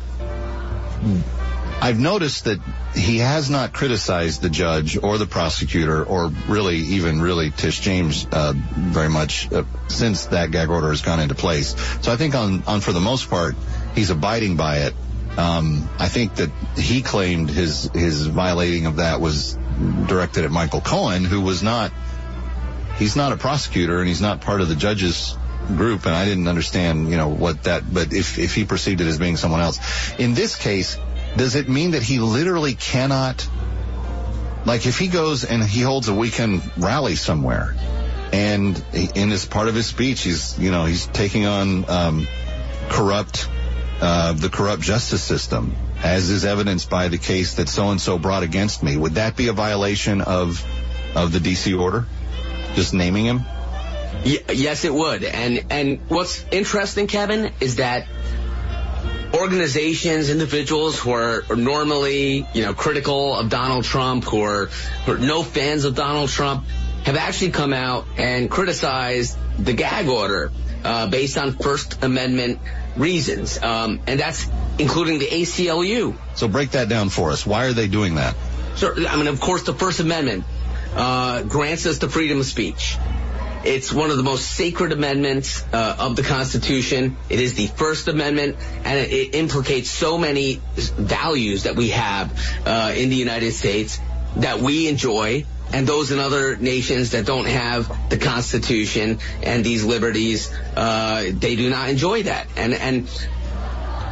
[1.79, 2.59] I've noticed that
[2.95, 8.25] he has not criticized the judge or the prosecutor or really even really Tish James
[8.31, 11.75] uh, very much uh, since that gag order has gone into place.
[12.01, 13.55] So I think on on for the most part
[13.97, 14.93] he's abiding by it.
[15.37, 19.57] Um, I think that he claimed his his violating of that was
[20.07, 21.91] directed at Michael Cohen, who was not.
[22.97, 25.37] He's not a prosecutor, and he's not part of the judges
[25.75, 27.91] group, and I didn't understand, you know, what that.
[27.91, 29.79] But if if he perceived it as being someone else,
[30.17, 30.97] in this case,
[31.35, 33.47] does it mean that he literally cannot?
[34.65, 37.75] Like, if he goes and he holds a weekend rally somewhere,
[38.33, 42.27] and in this part of his speech, he's you know he's taking on um,
[42.89, 43.47] corrupt
[44.01, 48.17] uh, the corrupt justice system, as is evidenced by the case that so and so
[48.17, 48.95] brought against me.
[48.95, 50.63] Would that be a violation of
[51.15, 52.05] of the DC order?
[52.75, 53.41] Just naming him?
[54.25, 55.23] Y- yes, it would.
[55.23, 58.07] And and what's interesting, Kevin, is that
[59.33, 64.67] organizations, individuals who are, are normally, you know, critical of Donald Trump, who are,
[65.05, 66.65] who are no fans of Donald Trump,
[67.03, 70.51] have actually come out and criticized the gag order
[70.83, 72.59] uh, based on First Amendment
[72.97, 74.47] reasons, um, and that's
[74.79, 76.15] including the ACLU.
[76.35, 77.45] So break that down for us.
[77.45, 78.35] Why are they doing that?
[78.75, 80.43] So, I mean, of course, the First Amendment
[80.93, 82.97] uh, grants us the freedom of speech.
[83.63, 87.17] It's one of the most sacred amendments uh, of the Constitution.
[87.27, 88.55] It is the First Amendment,
[88.85, 92.31] and it, it implicates so many values that we have
[92.65, 93.99] uh, in the United States
[94.35, 99.83] that we enjoy and those in other nations that don't have the Constitution and these
[99.83, 102.47] liberties, uh, they do not enjoy that.
[102.55, 103.09] And and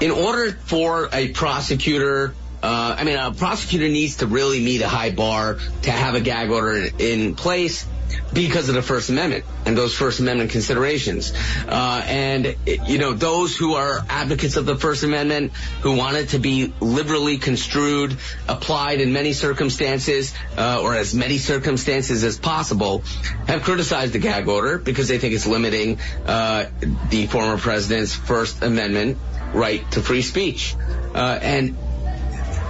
[0.01, 4.89] in order for a prosecutor, uh, I mean, a prosecutor needs to really meet a
[4.89, 7.85] high bar to have a gag order in place
[8.33, 11.33] because of the First Amendment and those First Amendment considerations.
[11.67, 16.29] Uh, and, you know, those who are advocates of the First Amendment, who want it
[16.29, 23.03] to be liberally construed, applied in many circumstances, uh, or as many circumstances as possible,
[23.47, 26.65] have criticized the gag order because they think it's limiting uh,
[27.09, 29.17] the former president's First Amendment
[29.53, 30.75] right to free speech.
[31.13, 31.77] Uh, and,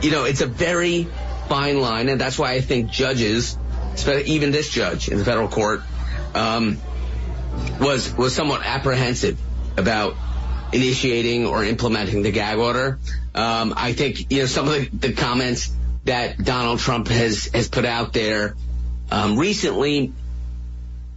[0.01, 1.07] you know, it's a very
[1.49, 3.57] fine line, and that's why I think judges
[4.25, 5.81] even this judge in the federal court,
[6.33, 6.77] um,
[7.79, 9.39] was was somewhat apprehensive
[9.77, 10.15] about
[10.73, 12.99] initiating or implementing the gag order.
[13.33, 15.71] Um, I think you know some of the, the comments
[16.05, 18.55] that Donald Trump has has put out there
[19.11, 20.13] um, recently.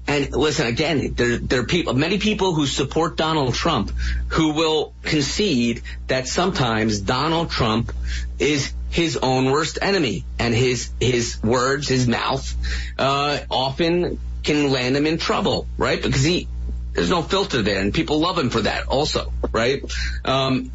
[0.07, 3.93] And listen, again, there, there are people, many people who support Donald Trump
[4.29, 7.93] who will concede that sometimes Donald Trump
[8.39, 12.55] is his own worst enemy and his, his words, his mouth,
[12.99, 16.01] uh, often can land him in trouble, right?
[16.03, 16.49] Because he,
[16.93, 19.83] there's no filter there and people love him for that also, right?
[20.25, 20.73] Um,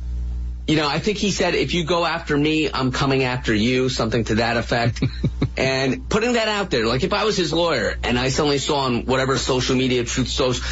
[0.68, 3.90] you know, I think he said, if you go after me, I'm coming after you,
[3.90, 5.04] something to that effect.
[5.58, 8.86] and putting that out there, like if I was his lawyer and I suddenly saw
[8.86, 10.64] on whatever social media, truth social,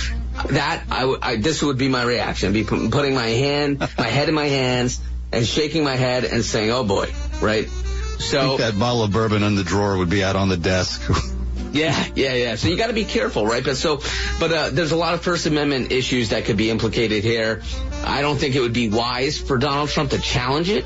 [0.50, 2.50] that I, w- I this would be my reaction.
[2.50, 6.24] I'd be pu- putting my hand, my head in my hands and shaking my head
[6.26, 7.66] and saying, oh boy, right?
[7.68, 10.58] I So, think that bottle of bourbon in the drawer would be out on the
[10.58, 11.02] desk.
[11.72, 12.56] yeah, yeah, yeah.
[12.56, 13.64] So you got to be careful, right?
[13.64, 14.02] But so,
[14.40, 17.62] but uh, there's a lot of First Amendment issues that could be implicated here.
[18.04, 20.86] I don't think it would be wise for Donald Trump to challenge it.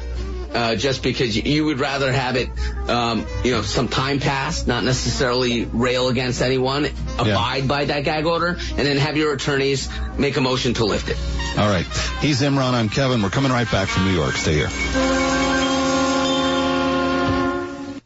[0.55, 2.49] Uh, just because you, you would rather have it,
[2.89, 6.85] um, you know, some time pass, not necessarily rail against anyone,
[7.19, 11.09] abide by that gag order, and then have your attorneys make a motion to lift
[11.09, 11.17] it.
[11.57, 11.85] All right.
[12.21, 12.73] He's Imran.
[12.73, 13.21] I'm Kevin.
[13.21, 14.35] We're coming right back from New York.
[14.35, 14.69] Stay here.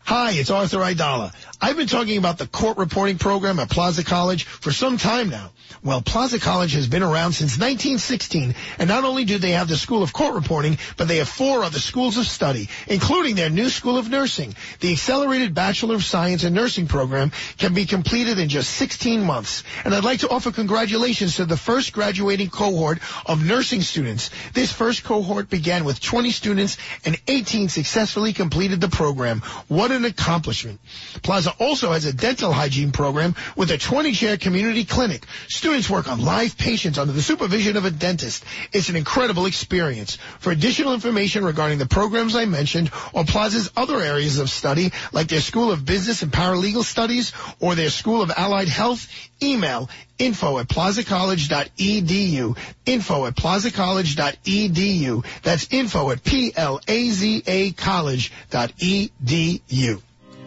[0.06, 1.32] Hi, it's Arthur Aidala.
[1.62, 5.52] I've been talking about the court reporting program at Plaza College for some time now.
[5.84, 9.78] Well, Plaza College has been around since 1916, and not only do they have the
[9.78, 13.69] School of Court Reporting, but they have four other schools of study, including their new
[13.69, 14.56] School of Nursing.
[14.80, 19.63] The Accelerated Bachelor of Science in Nursing program can be completed in just 16 months.
[19.86, 24.32] And I'd like to offer congratulations to the first graduating cohort of nursing students.
[24.54, 29.41] This first cohort began with 20 students and 18 successfully completed the program.
[29.67, 30.80] What an accomplishment.
[31.22, 35.26] Plaza also has a dental hygiene program with a 20-chair community clinic.
[35.48, 38.44] Students work on live patients under the supervision of a dentist.
[38.72, 40.18] It's an incredible experience.
[40.40, 45.28] For additional information regarding the programs I mentioned or Plaza's other areas of study, like
[45.28, 49.08] their School of Business and Paralegal Studies or their School of Allied Health,
[49.42, 52.58] email info at plazacollege.edu.
[52.86, 55.26] Info at plazacollege.edu.
[55.44, 58.32] That's info at P-L-A-Z-A college.edu.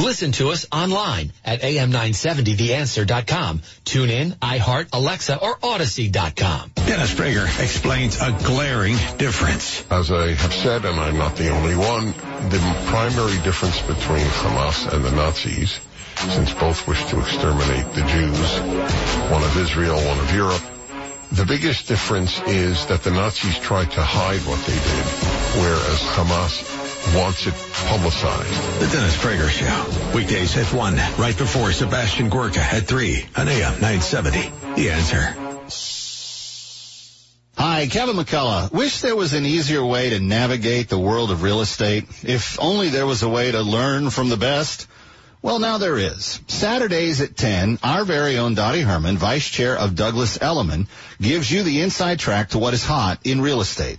[0.00, 3.60] Listen to us online at am970theanswer.com.
[3.84, 6.70] Tune in, iHeart, Alexa, or Audacy.com.
[6.74, 9.84] Dennis Prager explains a glaring difference.
[9.90, 12.14] As I have said, and I'm not the only one,
[12.48, 15.78] the primary difference between Hamas and the Nazis,
[16.16, 18.58] since both wish to exterminate the Jews,
[19.30, 20.62] one of Israel, one of Europe,
[21.32, 25.04] the biggest difference is that the Nazis tried to hide what they did,
[25.60, 26.79] whereas Hamas
[27.14, 27.54] wants it
[27.86, 28.80] publicized.
[28.80, 30.16] The Dennis Prager Show.
[30.16, 34.52] Weekdays at 1, right before Sebastian Gorka at 3 on AM 970.
[34.76, 35.50] The answer.
[37.56, 38.72] Hi, Kevin McCullough.
[38.72, 42.04] Wish there was an easier way to navigate the world of real estate.
[42.22, 44.86] If only there was a way to learn from the best.
[45.42, 46.40] Well, now there is.
[46.48, 50.86] Saturdays at 10, our very own Dottie Herman, Vice Chair of Douglas Elliman,
[51.20, 53.98] gives you the inside track to what is hot in real estate.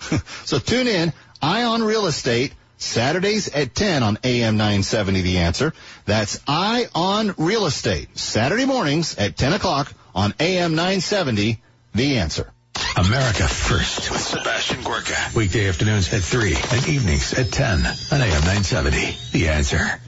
[0.44, 5.72] so tune in, Eye on Real Estate, Saturdays at 10 on AM 970 The Answer.
[6.06, 11.62] That's Eye on Real Estate, Saturday mornings at 10 o'clock on AM 970
[11.94, 12.52] The Answer.
[12.96, 15.16] America First with Sebastian Gorka.
[15.34, 19.16] Weekday afternoons at 3 and evenings at 10 on AM 970.
[19.32, 20.00] The answer.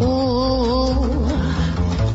[0.00, 0.92] Ooh,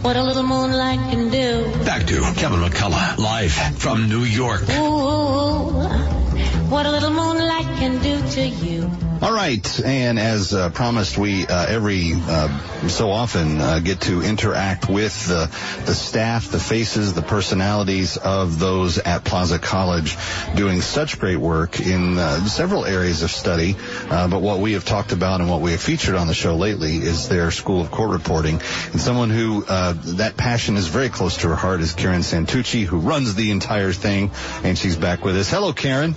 [0.01, 1.83] what a little moonlight can do.
[1.85, 4.63] Back to Kevin McCullough, live from New York.
[4.69, 6.24] Ooh,
[6.69, 8.89] what a little moonlight can do to you.
[9.21, 14.21] All right, and as uh, promised, we uh, every uh, so often uh, get to
[14.21, 15.45] interact with the
[15.85, 20.17] the staff, the faces, the personalities of those at Plaza College,
[20.55, 23.77] doing such great work in uh, several areas of study.
[24.09, 26.55] Uh, but what we have talked about and what we have featured on the show
[26.55, 28.61] lately is their School of Court Reporting,
[28.91, 32.99] and someone who that passion is very close to her heart is Karen Santucci, who
[32.99, 34.31] runs the entire thing,
[34.63, 35.49] and she's back with us.
[35.49, 36.15] Hello, Karen.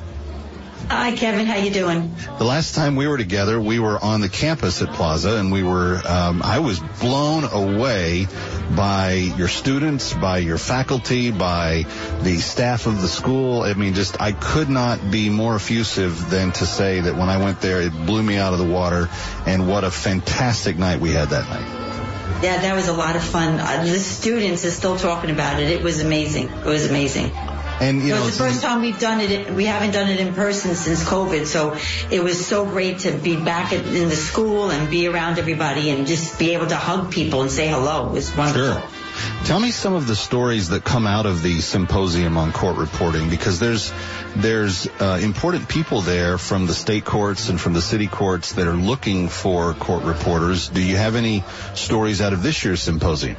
[0.91, 1.45] Hi, Kevin.
[1.45, 2.15] How you doing?
[2.39, 5.63] The last time we were together, we were on the campus at Plaza, and we
[5.63, 6.01] were.
[6.07, 8.27] Um, I was blown away
[8.75, 11.85] by your students, by your faculty, by
[12.23, 13.63] the staff of the school.
[13.63, 17.37] I mean, just I could not be more effusive than to say that when I
[17.37, 19.11] went there, it blew me out of the water,
[19.47, 22.43] and what a fantastic night we had that night.
[22.43, 23.61] Yeah, that was a lot of fun.
[23.61, 25.71] Uh, the students are still talking about it.
[25.71, 26.49] It was amazing.
[26.49, 27.33] It was amazing.
[27.81, 29.53] And you it know, was the first time we've done it.
[29.53, 31.77] We haven't done it in person since COVID, so
[32.11, 36.07] it was so great to be back in the school and be around everybody and
[36.07, 38.09] just be able to hug people and say hello.
[38.09, 38.81] It was wonderful.
[38.81, 38.91] Sure.
[39.45, 43.31] Tell me some of the stories that come out of the symposium on court reporting
[43.31, 43.93] because there's
[44.37, 48.67] there's uh, important people there from the state courts and from the city courts that
[48.67, 50.69] are looking for court reporters.
[50.69, 51.43] Do you have any
[51.75, 53.37] stories out of this year's symposium?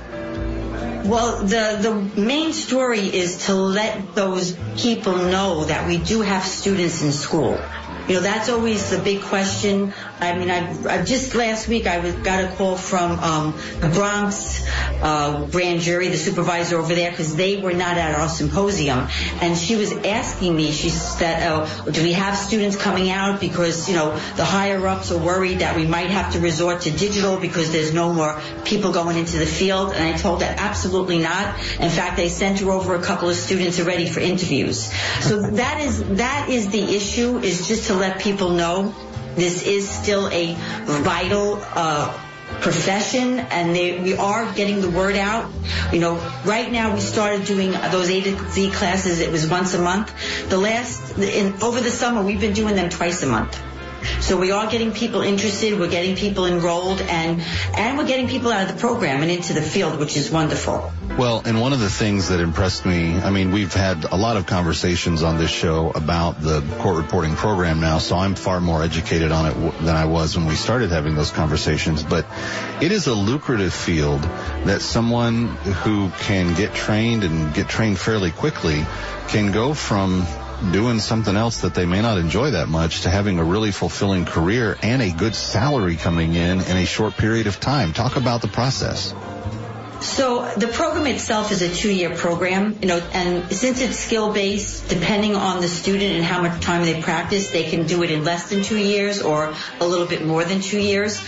[1.05, 6.43] Well, the, the main story is to let those people know that we do have
[6.43, 7.59] students in school.
[8.07, 9.93] You know, that's always the big question.
[10.19, 13.87] I mean, I, I just last week I was, got a call from um, the
[13.87, 14.67] Bronx
[15.01, 19.07] uh, grand jury, the supervisor over there, because they were not at our symposium,
[19.41, 20.71] and she was asking me.
[20.71, 25.11] She said, oh, "Do we have students coming out because you know the higher ups
[25.11, 28.91] are worried that we might have to resort to digital because there's no more people
[28.91, 31.55] going into the field?" And I told her, "Absolutely not.
[31.79, 34.91] In fact, they sent her over a couple of students already for interviews.
[35.21, 37.37] So that is that is the issue.
[37.39, 38.93] Is just to let people know
[39.35, 40.55] this is still a
[40.85, 42.13] vital uh,
[42.61, 45.51] profession and they, we are getting the word out.
[45.93, 46.15] You know,
[46.45, 49.19] right now we started doing those A to Z classes.
[49.19, 50.13] It was once a month.
[50.49, 53.61] The last, in, over the summer, we've been doing them twice a month.
[54.21, 57.41] So we are getting people interested, we're getting people enrolled, and
[57.75, 60.91] and we're getting people out of the program and into the field, which is wonderful.
[61.17, 64.37] Well, and one of the things that impressed me, I mean, we've had a lot
[64.37, 68.83] of conversations on this show about the court reporting program now, so I'm far more
[68.83, 72.03] educated on it than I was when we started having those conversations.
[72.03, 72.25] But
[72.81, 78.31] it is a lucrative field that someone who can get trained and get trained fairly
[78.31, 78.85] quickly
[79.27, 80.25] can go from
[80.71, 84.25] doing something else that they may not enjoy that much to having a really fulfilling
[84.25, 87.93] career and a good salary coming in in a short period of time.
[87.93, 89.13] Talk about the process.
[90.01, 95.35] So the program itself is a two-year program, you know, and since it's skill-based, depending
[95.35, 98.49] on the student and how much time they practice, they can do it in less
[98.49, 101.21] than two years or a little bit more than two years.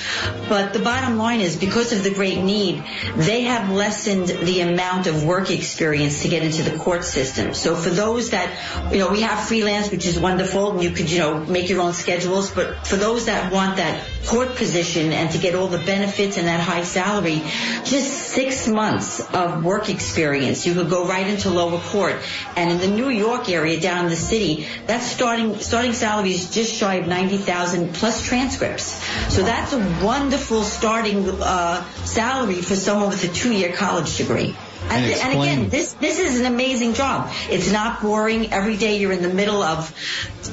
[0.47, 2.83] But the bottom line is because of the great need,
[3.17, 7.53] they have lessened the amount of work experience to get into the court system.
[7.53, 11.11] So for those that, you know, we have freelance, which is wonderful, and you could,
[11.11, 15.31] you know, make your own schedules, but for those that want that court position and
[15.31, 17.41] to get all the benefits and that high salary,
[17.83, 20.65] just six months of work experience.
[20.65, 22.15] You could go right into lower court.
[22.55, 26.51] And in the New York area, down in the city, that starting starting salary is
[26.53, 29.01] just shy of ninety thousand plus transcripts.
[29.33, 34.55] So that's a wonderful starting uh, salary for someone with a two-year college degree.
[34.89, 37.31] And, And and, again, this this is an amazing job.
[37.49, 38.51] It's not boring.
[38.51, 39.93] Every day you're in the middle of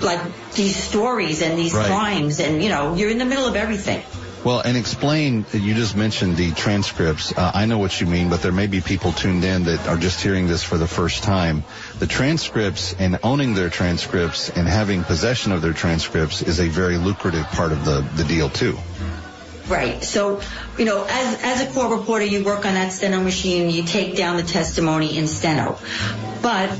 [0.02, 0.20] like
[0.54, 1.86] these stories and these Right.
[1.86, 4.02] crimes, and you know you're in the middle of everything.
[4.44, 7.36] Well, and explain, you just mentioned the transcripts.
[7.36, 9.96] Uh, I know what you mean, but there may be people tuned in that are
[9.96, 11.64] just hearing this for the first time.
[11.98, 16.98] The transcripts and owning their transcripts and having possession of their transcripts is a very
[16.98, 18.78] lucrative part of the, the deal too.
[19.66, 20.02] Right.
[20.02, 20.40] So,
[20.78, 23.68] you know, as as a court reporter, you work on that steno machine.
[23.68, 25.78] You take down the testimony in steno,
[26.40, 26.70] but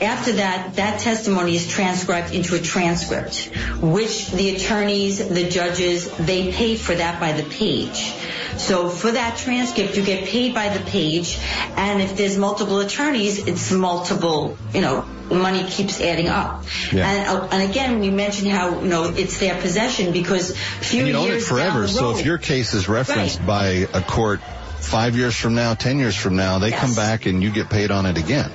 [0.00, 6.52] after that, that testimony is transcribed into a transcript, which the attorneys, the judges, they
[6.52, 8.14] pay for that by the page.
[8.56, 11.38] So for that transcript, you get paid by the page,
[11.76, 16.64] and if there's multiple attorneys, it's multiple, you know, money keeps adding up.
[16.92, 17.08] Yeah.
[17.08, 21.08] And, uh, and again, we mentioned how, you know, it's their possession because few And
[21.08, 21.86] you own it forever.
[21.86, 23.46] So if your case is referenced Right.
[23.46, 23.66] by
[23.98, 24.40] a court
[24.80, 26.80] five years from now, ten years from now, they Yes.
[26.80, 28.50] come back and you get paid on it again.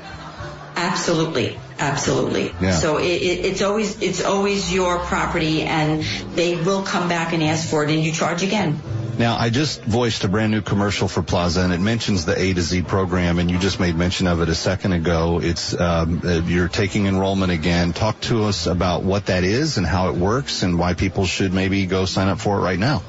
[0.75, 1.57] Absolutely.
[1.79, 2.53] Absolutely.
[2.61, 2.71] Yeah.
[2.71, 6.03] So it, it, it's always it's always your property, and
[6.35, 8.81] they will come back and ask for it, and you charge again.
[9.17, 12.53] Now, I just voiced a brand new commercial for Plaza, and it mentions the A
[12.53, 15.39] to Z program, and you just made mention of it a second ago.
[15.41, 17.93] It's um, you're taking enrollment again.
[17.93, 21.53] Talk to us about what that is and how it works, and why people should
[21.53, 23.03] maybe go sign up for it right now.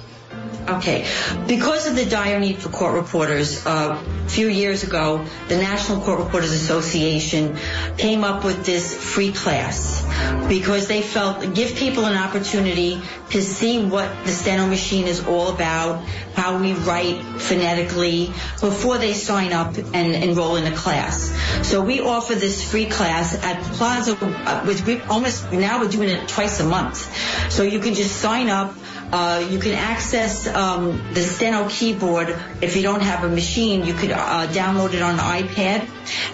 [0.68, 1.06] Okay.
[1.46, 6.00] Because of the dire need for court reporters, uh, a few years ago, the National
[6.00, 7.56] Court Reporters Association
[7.96, 10.04] came up with this free class
[10.48, 13.00] because they felt give people an opportunity
[13.30, 16.04] to see what the steno machine is all about,
[16.34, 18.26] how we write phonetically
[18.60, 21.30] before they sign up and enroll in a class.
[21.62, 26.08] So we offer this free class at Plaza, uh, which we almost now we're doing
[26.08, 27.52] it twice a month.
[27.52, 28.74] So you can just sign up.
[29.12, 33.84] Uh, you can access um, the Steno keyboard if you don't have a machine.
[33.84, 35.86] You could uh, download it on iPad.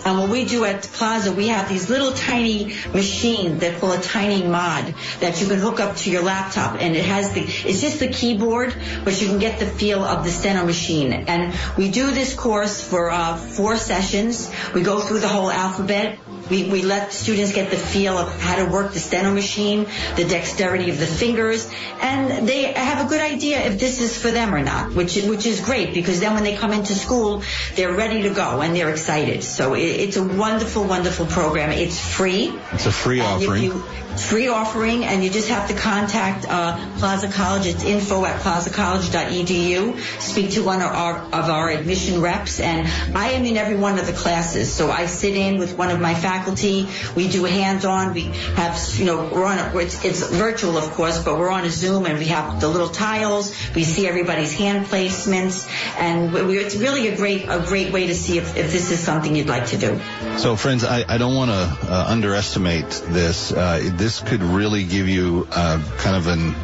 [0.05, 4.01] And what we do at Plaza, we have these little tiny machines that call a
[4.01, 7.81] tiny mod that you can hook up to your laptop, and it has the it's
[7.81, 11.12] just the keyboard, but you can get the feel of the Steno machine.
[11.12, 14.53] And we do this course for uh, four sessions.
[14.75, 16.18] We go through the whole alphabet.
[16.53, 19.86] We, we let students get the feel of how to work the steno machine,
[20.16, 21.66] the dexterity of the fingers,
[22.03, 25.46] and they have a good idea if this is for them or not, which which
[25.46, 27.42] is great because then when they come into school,
[27.74, 29.42] they're ready to go and they're excited.
[29.42, 31.70] So it, it's a wonderful, wonderful program.
[31.70, 32.53] It's free.
[32.72, 33.62] It's a free And offering.
[33.64, 33.84] you-
[34.20, 37.66] free offering, and you just have to contact uh, Plaza College.
[37.66, 39.98] It's info at plazacollege.edu.
[40.20, 42.86] Speak to one of our, of our admission reps, and
[43.16, 44.72] I am in every one of the classes.
[44.72, 46.88] So I sit in with one of my faculty.
[47.16, 48.14] We do hands-on.
[48.14, 48.24] We
[48.56, 49.58] have, you know, we're on.
[49.58, 52.68] A, it's, it's virtual, of course, but we're on a Zoom, and we have the
[52.68, 53.54] little tiles.
[53.74, 58.14] We see everybody's hand placements, and we, it's really a great a great way to
[58.14, 60.00] see if, if this is something you'd like to do.
[60.38, 61.54] So, friends, I, I don't want to
[61.90, 63.52] uh, underestimate this.
[63.52, 66.57] Uh, this could really give you uh, kind of an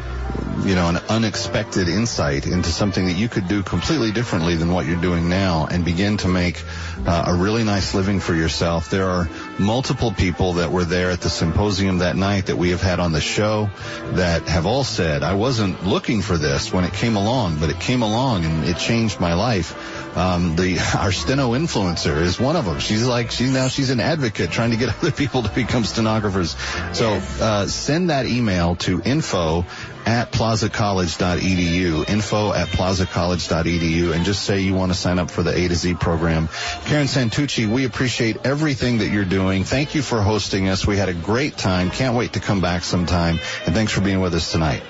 [0.65, 4.87] you know, an unexpected insight into something that you could do completely differently than what
[4.87, 6.63] you're doing now and begin to make
[7.07, 8.91] uh, a really nice living for yourself.
[8.91, 9.29] There are
[9.59, 13.13] multiple people that were there at the symposium that night that we have had on
[13.13, 13.71] the show
[14.13, 17.81] that have all said, I wasn't looking for this when it came along, but it
[17.81, 19.75] came along and it changed my life.
[20.17, 22.81] Um, the our steno influencer is one of them.
[22.81, 26.57] She's like she's now she's an advocate trying to get other people to become stenographers.
[26.93, 29.65] So uh, send that email to info
[30.09, 35.55] at plazacollege.edu, info at plazacollege.edu, and just say you want to sign up for the
[35.55, 36.49] A to Z program.
[36.87, 39.65] Karen Santucci, we appreciate everything that you're doing.
[39.65, 40.87] Thank you for hosting us.
[40.87, 41.91] We had a great time.
[41.91, 43.39] Can't wait to come back sometime.
[43.67, 44.83] And thanks for being with us tonight.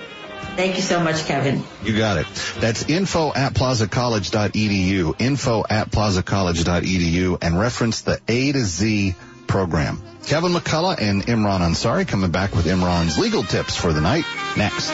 [0.55, 1.65] Thank you so much, Kevin.
[1.83, 2.27] You got it.
[2.61, 9.17] That's info at plazacollege.edu, info at plazacollege.edu, and reference the A to Z
[9.49, 10.01] program.
[10.27, 14.25] Kevin McCullough and Imran Ansari coming back with Imran's legal tips for the night
[14.57, 14.91] next.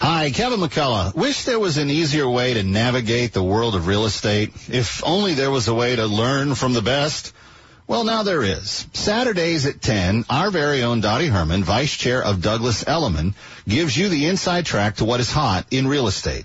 [0.00, 1.14] Hi, Kevin McCullough.
[1.14, 4.52] Wish there was an easier way to navigate the world of real estate.
[4.68, 7.32] If only there was a way to learn from the best.
[7.86, 8.86] Well, now there is.
[8.92, 13.34] Saturdays at 10, our very own Dottie Herman, Vice Chair of Douglas Elliman,
[13.66, 16.44] gives you the inside track to what is hot in real estate.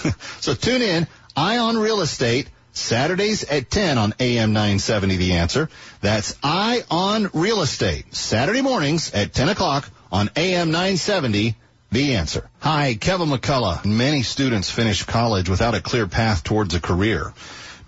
[0.40, 5.68] so tune in, Eye on Real Estate, Saturdays at 10 on AM 970 The Answer.
[6.00, 11.56] That's Eye on Real Estate, Saturday mornings at 10 o'clock on AM 970
[11.90, 12.48] The Answer.
[12.60, 13.84] Hi, Kevin McCullough.
[13.84, 17.32] Many students finish college without a clear path towards a career.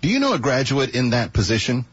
[0.01, 1.85] Do you know a graduate in that position?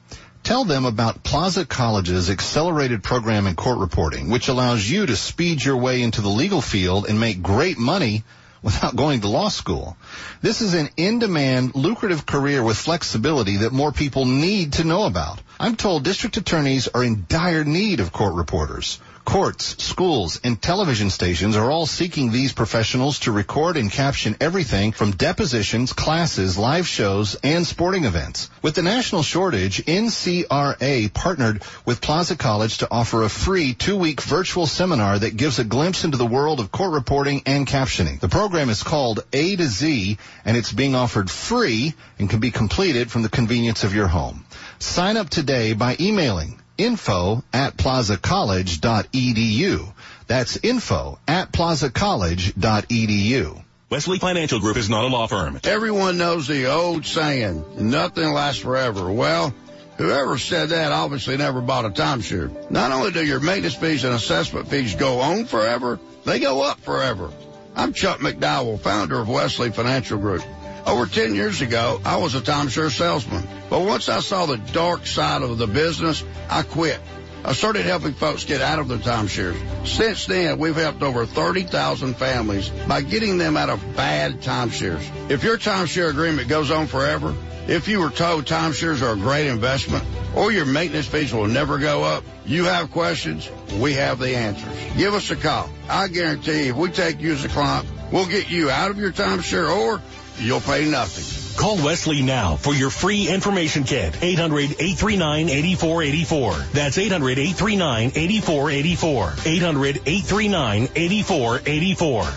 [0.43, 5.63] Tell them about Plaza College's accelerated program in court reporting, which allows you to speed
[5.63, 8.25] your way into the legal field and make great money
[8.63, 9.97] without going to law school.
[10.43, 15.41] This is an in-demand, lucrative career with flexibility that more people need to know about.
[15.59, 19.01] I'm told district attorneys are in dire need of court reporters.
[19.31, 24.91] Courts, schools, and television stations are all seeking these professionals to record and caption everything
[24.91, 28.51] from depositions, classes, live shows, and sporting events.
[28.61, 34.67] With the national shortage, NCRA partnered with Plaza College to offer a free two-week virtual
[34.67, 38.19] seminar that gives a glimpse into the world of court reporting and captioning.
[38.19, 42.51] The program is called A to Z, and it's being offered free and can be
[42.51, 44.45] completed from the convenience of your home.
[44.81, 49.93] Sign up today by emailing info at plazacollege.edu.
[50.27, 53.65] That's info at plazacollege.edu.
[53.91, 55.59] Wesley Financial Group is not a law firm.
[55.65, 59.11] Everyone knows the old saying, nothing lasts forever.
[59.11, 59.53] Well,
[59.99, 62.71] whoever said that obviously never bought a timeshare.
[62.71, 66.79] Not only do your maintenance fees and assessment fees go on forever, they go up
[66.81, 67.33] forever.
[67.75, 70.45] I'm Chuck McDowell, founder of Wesley Financial Group.
[70.87, 73.47] Over 10 years ago, I was a timeshare salesman.
[73.69, 77.01] But once I saw the dark side of the business, I quit.
[77.45, 79.57] I started helping folks get out of their timeshares.
[79.87, 85.03] Since then, we've helped over 30,000 families by getting them out of bad timeshares.
[85.31, 87.35] If your timeshare agreement goes on forever,
[87.67, 90.05] if you were told timeshares are a great investment,
[90.35, 94.97] or your maintenance fees will never go up, you have questions, we have the answers.
[94.97, 95.71] Give us a call.
[95.89, 99.13] I guarantee if we take you as a client, we'll get you out of your
[99.13, 100.03] timeshare or
[100.39, 101.25] you'll pay nothing.
[101.59, 104.15] Call Wesley now for your free information kit.
[104.15, 106.73] 800-839-8484.
[106.73, 109.33] That's 800-839-8484.
[109.35, 112.33] 800-839-8484.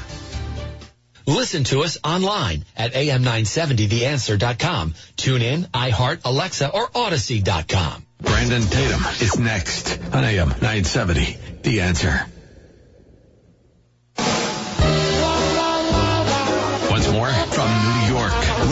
[1.26, 4.94] Listen to us online at am970theanswer.com.
[5.16, 8.06] Tune in, iHeart, Alexa, or Audacy.com.
[8.20, 11.38] Brandon Tatum is next on AM 970.
[11.62, 12.26] The answer.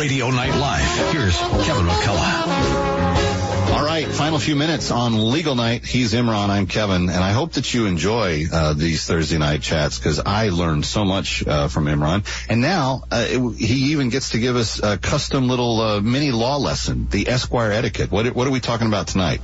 [0.02, 1.14] Radio Night Live.
[1.14, 3.72] Here's Kevin McCullough.
[3.72, 5.86] All right, final few minutes on Legal Night.
[5.86, 10.00] He's Imran, I'm Kevin, and I hope that you enjoy uh, these Thursday night chats
[10.00, 12.26] because I learned so much uh, from Imran.
[12.50, 16.32] And now uh, it, he even gets to give us a custom little uh, mini
[16.32, 18.10] law lesson, the Esquire etiquette.
[18.10, 19.40] What, what are we talking about tonight?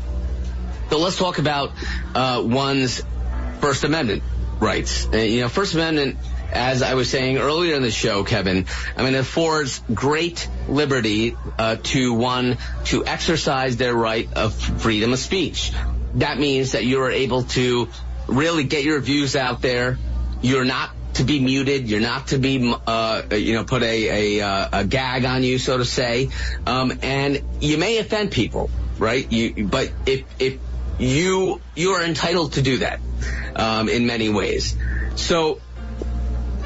[0.90, 1.72] So let's talk about
[2.16, 3.04] uh, one's
[3.62, 4.24] First Amendment
[4.60, 5.06] rights.
[5.06, 6.18] Uh, you know, First Amendment
[6.52, 11.36] as I was saying earlier in the show, Kevin, I mean, it affords great liberty
[11.58, 15.72] uh, to one to exercise their right of freedom of speech.
[16.16, 17.90] That means that you're able to
[18.28, 19.98] really get your views out there.
[20.42, 21.90] You're not to be muted.
[21.90, 25.78] You're not to be, uh, you know, put a, a, a, gag on you, so
[25.78, 26.30] to say.
[26.66, 29.30] Um, and you may offend people, right?
[29.32, 30.60] You, but if, if
[31.00, 33.00] you, you are entitled to do that,
[33.56, 34.76] um, in many ways.
[35.16, 35.60] So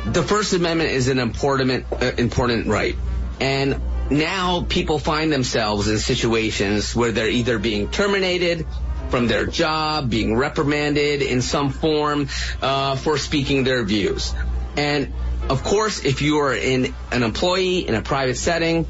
[0.06, 2.96] the First Amendment is an important uh, important right,
[3.40, 8.66] and now people find themselves in situations where they're either being terminated
[9.10, 12.28] from their job, being reprimanded in some form
[12.62, 14.34] uh, for speaking their views,
[14.76, 15.14] and
[15.50, 18.86] of course, if you are in an employee in a private setting,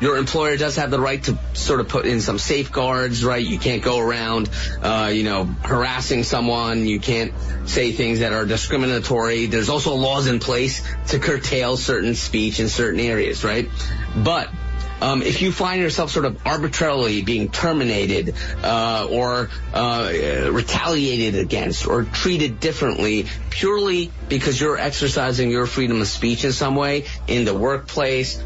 [0.00, 3.44] your employer does have the right to sort of put in some safeguards, right?
[3.44, 4.50] You can't go around,
[4.82, 6.86] uh, you know, harassing someone.
[6.86, 7.32] You can't
[7.66, 9.46] say things that are discriminatory.
[9.46, 13.68] There's also laws in place to curtail certain speech in certain areas, right?
[14.16, 14.50] But
[15.00, 20.10] um, if you find yourself sort of arbitrarily being terminated uh, or uh,
[20.50, 26.74] retaliated against or treated differently purely because you're exercising your freedom of speech in some
[26.74, 28.42] way in the workplace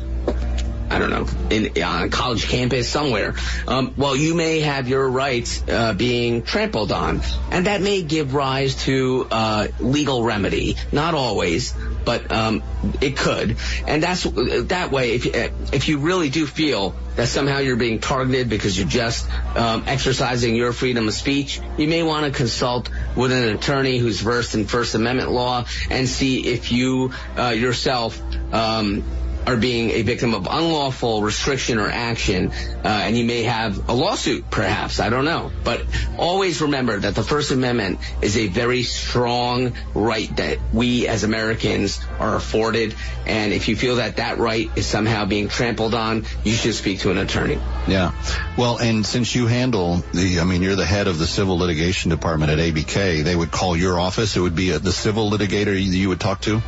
[0.91, 3.35] I don't know, in, on a college campus somewhere,
[3.67, 7.21] um, well, you may have your rights uh, being trampled on,
[7.51, 10.77] and that may give rise to uh, legal remedy.
[10.93, 11.75] Not always,
[12.05, 12.63] but um,
[13.01, 13.57] it could.
[13.87, 15.13] And that's that way.
[15.13, 15.27] If
[15.75, 20.55] if you really do feel that somehow you're being targeted because you're just um, exercising
[20.55, 24.67] your freedom of speech, you may want to consult with an attorney who's versed in
[24.67, 28.21] First Amendment law and see if you uh, yourself.
[28.53, 29.05] Um,
[29.49, 33.95] are being a victim of unlawful restriction or action, uh, and you may have a
[33.95, 35.01] lawsuit, perhaps.
[35.01, 35.51] I don't know.
[35.65, 35.87] But
[36.19, 41.99] always remember that the First Amendment is a very strong right that we as Americans
[42.19, 42.95] are afforded.
[43.27, 47.01] And if you feel that that right is somehow being trampled on, you should speak
[47.01, 47.59] to an attorney.
[47.87, 48.13] Yeah.
[48.59, 52.11] Well, and since you handle the, I mean, you're the head of the civil litigation
[52.11, 54.37] department at ABK, they would call your office.
[54.37, 56.61] It would be a, the civil litigator you would talk to?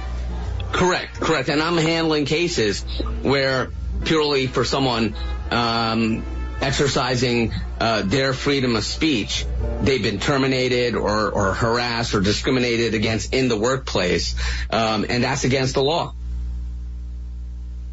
[0.73, 1.49] Correct, correct.
[1.49, 2.83] And I'm handling cases
[3.23, 3.71] where
[4.05, 5.15] purely for someone
[5.51, 6.25] um,
[6.61, 9.47] exercising uh, their freedom of speech,
[9.83, 14.35] they've been terminated or, or harassed or discriminated against in the workplace,
[14.71, 16.15] um, and that's against the law.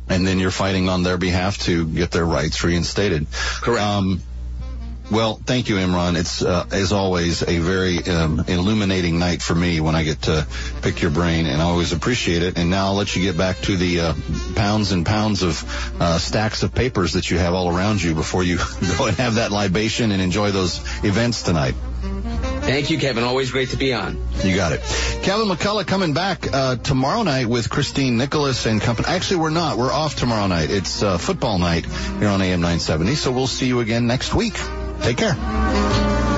[0.09, 3.27] And then you're fighting on their behalf to get their rights reinstated.
[3.61, 3.81] Correct.
[3.81, 4.21] Um,
[5.09, 6.17] Well, thank you, Imran.
[6.17, 10.45] It's, uh, as always, a very um, illuminating night for me when I get to
[10.81, 12.57] pick your brain, and I always appreciate it.
[12.57, 14.13] And now I'll let you get back to the uh,
[14.55, 18.43] pounds and pounds of uh, stacks of papers that you have all around you before
[18.43, 18.57] you
[18.97, 21.75] go and have that libation and enjoy those events tonight.
[22.67, 23.23] Thank you, Kevin.
[23.23, 24.21] Always great to be on.
[24.43, 24.81] You got it.
[25.23, 29.07] Kevin McCullough coming back uh, tomorrow night with Christine Nicholas and company.
[29.07, 29.77] Actually, we're not.
[29.77, 30.69] We're off tomorrow night.
[30.69, 34.57] It's uh, football night here on AM 970, so we'll see you again next week.
[35.01, 36.36] Take care.